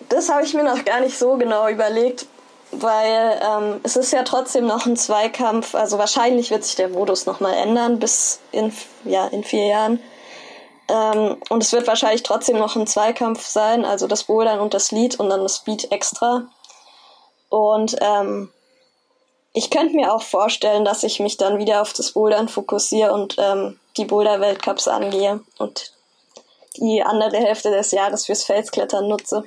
Das 0.09 0.31
habe 0.31 0.45
ich 0.45 0.55
mir 0.55 0.65
noch 0.65 0.85
gar 0.85 1.01
nicht 1.01 1.19
so 1.19 1.37
genau 1.37 1.69
überlegt, 1.69 2.27
weil 2.73 3.41
ähm, 3.43 3.81
es 3.83 3.97
ist 3.97 4.13
ja 4.13 4.23
trotzdem 4.23 4.67
noch 4.67 4.87
ein 4.87 4.97
Zweikampf. 4.97 5.75
Also 5.75 5.99
wahrscheinlich 5.99 6.51
wird 6.51 6.65
sich 6.65 6.77
der 6.77 6.89
Modus 6.89 7.27
nochmal 7.27 7.55
ändern 7.55 7.99
bis 7.99 8.41
in, 8.53 8.73
ja, 9.05 9.27
in 9.29 9.45
vier 9.45 9.67
Jahren. 9.67 10.01
Ähm, 10.91 11.37
und 11.49 11.63
es 11.63 11.73
wird 11.73 11.87
wahrscheinlich 11.87 12.25
trotzdem 12.25 12.59
noch 12.59 12.75
ein 12.75 12.87
Zweikampf 12.87 13.47
sein, 13.47 13.85
also 13.85 14.09
das 14.09 14.25
Bouldern 14.25 14.59
und 14.59 14.75
das 14.75 14.91
Lead 14.91 15.21
und 15.21 15.31
dann 15.31 15.43
das 15.43 15.57
Speed 15.57 15.93
extra. 15.93 16.49
Und 17.49 17.97
ähm, 18.01 18.51
ich 19.53 19.71
könnte 19.71 19.95
mir 19.95 20.13
auch 20.13 20.23
vorstellen, 20.23 20.85
dass 20.85 21.05
ich 21.05 21.21
mich 21.21 21.37
dann 21.37 21.59
wieder 21.59 21.81
auf 21.81 21.93
das 21.93 22.13
Bouldern 22.13 22.49
fokussiere 22.49 23.13
und 23.13 23.37
ähm, 23.39 23.79
die 23.97 24.05
Boulder-Weltcups 24.05 24.89
angehe 24.89 25.41
und 25.59 25.93
die 26.77 27.03
andere 27.03 27.37
Hälfte 27.37 27.71
des 27.71 27.93
Jahres 27.93 28.27
fürs 28.27 28.45
Felsklettern 28.45 29.09
nutze. 29.09 29.45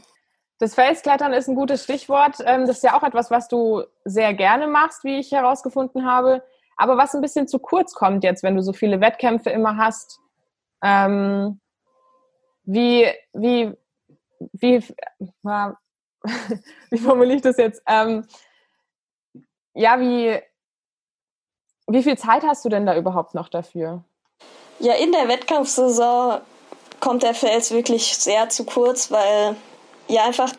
Das 0.59 0.75
Felsklettern 0.75 1.33
ist 1.33 1.49
ein 1.49 1.55
gutes 1.55 1.83
Stichwort. 1.83 2.37
Ähm, 2.45 2.67
das 2.67 2.77
ist 2.77 2.83
ja 2.83 2.97
auch 2.97 3.03
etwas, 3.03 3.31
was 3.31 3.49
du 3.49 3.83
sehr 4.05 4.33
gerne 4.33 4.67
machst, 4.67 5.03
wie 5.03 5.19
ich 5.19 5.31
herausgefunden 5.31 6.05
habe. 6.05 6.41
Aber 6.77 6.97
was 6.97 7.13
ein 7.13 7.21
bisschen 7.21 7.47
zu 7.47 7.59
kurz 7.59 7.93
kommt 7.93 8.23
jetzt, 8.23 8.43
wenn 8.43 8.55
du 8.55 8.61
so 8.61 8.71
viele 8.71 9.01
Wettkämpfe 9.01 9.49
immer 9.49 9.77
hast. 9.77 10.19
Ähm, 10.83 11.59
wie, 12.65 13.07
wie, 13.33 13.71
wie, 14.51 14.83
wie 16.89 16.97
formuliere 16.97 17.37
ich 17.37 17.41
das 17.41 17.57
jetzt? 17.57 17.81
Ähm, 17.87 18.27
ja, 19.73 19.99
wie, 19.99 20.39
wie 21.87 22.03
viel 22.03 22.17
Zeit 22.17 22.43
hast 22.43 22.63
du 22.65 22.69
denn 22.69 22.85
da 22.85 22.95
überhaupt 22.95 23.33
noch 23.33 23.49
dafür? 23.49 24.03
Ja, 24.79 24.93
in 24.93 25.11
der 25.11 25.27
Wettkampfsaison 25.27 26.41
kommt 26.99 27.23
der 27.23 27.33
Fels 27.33 27.71
wirklich 27.71 28.17
sehr 28.17 28.49
zu 28.49 28.65
kurz, 28.65 29.11
weil 29.11 29.55
ja 30.07 30.25
einfach 30.25 30.51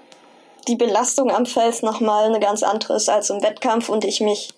die 0.68 0.76
Belastung 0.76 1.30
am 1.30 1.46
Fels 1.46 1.82
nochmal 1.82 2.24
eine 2.24 2.40
ganz 2.40 2.62
andere 2.62 2.96
ist 2.96 3.08
als 3.08 3.30
im 3.30 3.42
Wettkampf 3.42 3.88
und 3.88 4.04
ich 4.04 4.20
mich, 4.20 4.54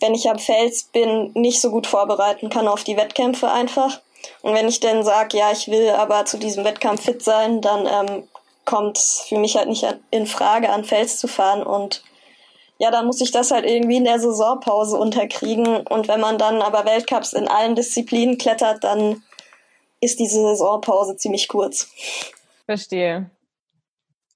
wenn 0.00 0.14
ich 0.14 0.28
am 0.30 0.38
Fels 0.38 0.84
bin, 0.84 1.32
nicht 1.34 1.60
so 1.60 1.70
gut 1.70 1.86
vorbereiten 1.86 2.50
kann 2.50 2.68
auf 2.68 2.84
die 2.84 2.96
Wettkämpfe 2.96 3.50
einfach. 3.50 4.00
Und 4.42 4.54
wenn 4.54 4.68
ich 4.68 4.80
dann 4.80 5.04
sage, 5.04 5.38
ja, 5.38 5.52
ich 5.52 5.68
will 5.68 5.90
aber 5.90 6.24
zu 6.24 6.38
diesem 6.38 6.64
Wettkampf 6.64 7.04
fit 7.04 7.22
sein, 7.22 7.60
dann 7.60 7.86
ähm, 7.86 8.28
kommt 8.64 8.98
für 8.98 9.38
mich 9.38 9.56
halt 9.56 9.68
nicht 9.68 9.86
in 10.10 10.26
Frage, 10.26 10.70
an 10.70 10.84
Fels 10.84 11.18
zu 11.18 11.28
fahren 11.28 11.62
und 11.62 12.02
ja, 12.78 12.90
dann 12.90 13.06
muss 13.06 13.20
ich 13.20 13.30
das 13.30 13.50
halt 13.50 13.64
irgendwie 13.64 13.96
in 13.96 14.04
der 14.04 14.18
Saisonpause 14.18 14.96
unterkriegen. 14.96 15.86
Und 15.86 16.08
wenn 16.08 16.20
man 16.20 16.38
dann 16.38 16.60
aber 16.60 16.84
Weltcups 16.84 17.32
in 17.32 17.46
allen 17.46 17.76
Disziplinen 17.76 18.36
klettert, 18.36 18.82
dann 18.82 19.22
ist 20.00 20.18
diese 20.18 20.42
Saisonpause 20.42 21.16
ziemlich 21.16 21.48
kurz. 21.48 21.90
Verstehe. 22.66 23.30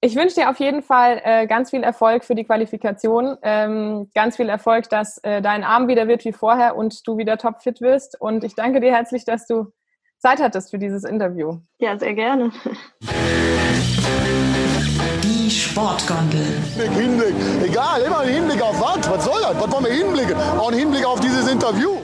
Ich 0.01 0.15
wünsche 0.15 0.35
dir 0.35 0.49
auf 0.49 0.59
jeden 0.59 0.81
Fall 0.81 1.21
äh, 1.25 1.45
ganz 1.45 1.71
viel 1.71 1.83
Erfolg 1.83 2.23
für 2.23 2.33
die 2.33 2.45
Qualifikation. 2.45 3.37
Ähm, 3.41 4.09
ganz 4.15 4.37
viel 4.37 4.47
Erfolg, 4.47 4.89
dass 4.89 5.17
äh, 5.23 5.41
dein 5.41 5.65
Arm 5.65 5.89
wieder 5.89 6.07
wird 6.07 6.23
wie 6.23 6.31
vorher 6.31 6.77
und 6.77 7.05
du 7.05 7.17
wieder 7.17 7.37
topfit 7.37 7.81
wirst. 7.81 8.19
Und 8.19 8.45
ich 8.45 8.55
danke 8.55 8.79
dir 8.79 8.93
herzlich, 8.93 9.25
dass 9.25 9.45
du 9.45 9.73
Zeit 10.19 10.41
hattest 10.41 10.69
für 10.69 10.77
dieses 10.77 11.05
Interview. 11.05 11.59
Ja, 11.79 11.97
sehr 11.97 12.13
gerne. 12.13 12.51
Die 15.23 15.49
Sportgondel. 15.49 16.59
Hinblick, 16.93 17.33
egal, 17.63 18.01
immer 18.01 18.19
ein 18.19 18.27
Hinblick 18.29 18.61
auf 18.61 18.79
was? 18.81 19.09
Was 19.09 19.23
soll 19.23 19.41
das? 19.41 19.55
Was 19.55 19.71
wollen 19.71 19.85
wir 19.85 19.93
hinblicken? 19.93 20.35
Auch 20.35 20.71
ein 20.71 20.77
Hinblick 20.77 21.05
auf 21.05 21.21
dieses 21.21 21.49
Interview. 21.49 21.97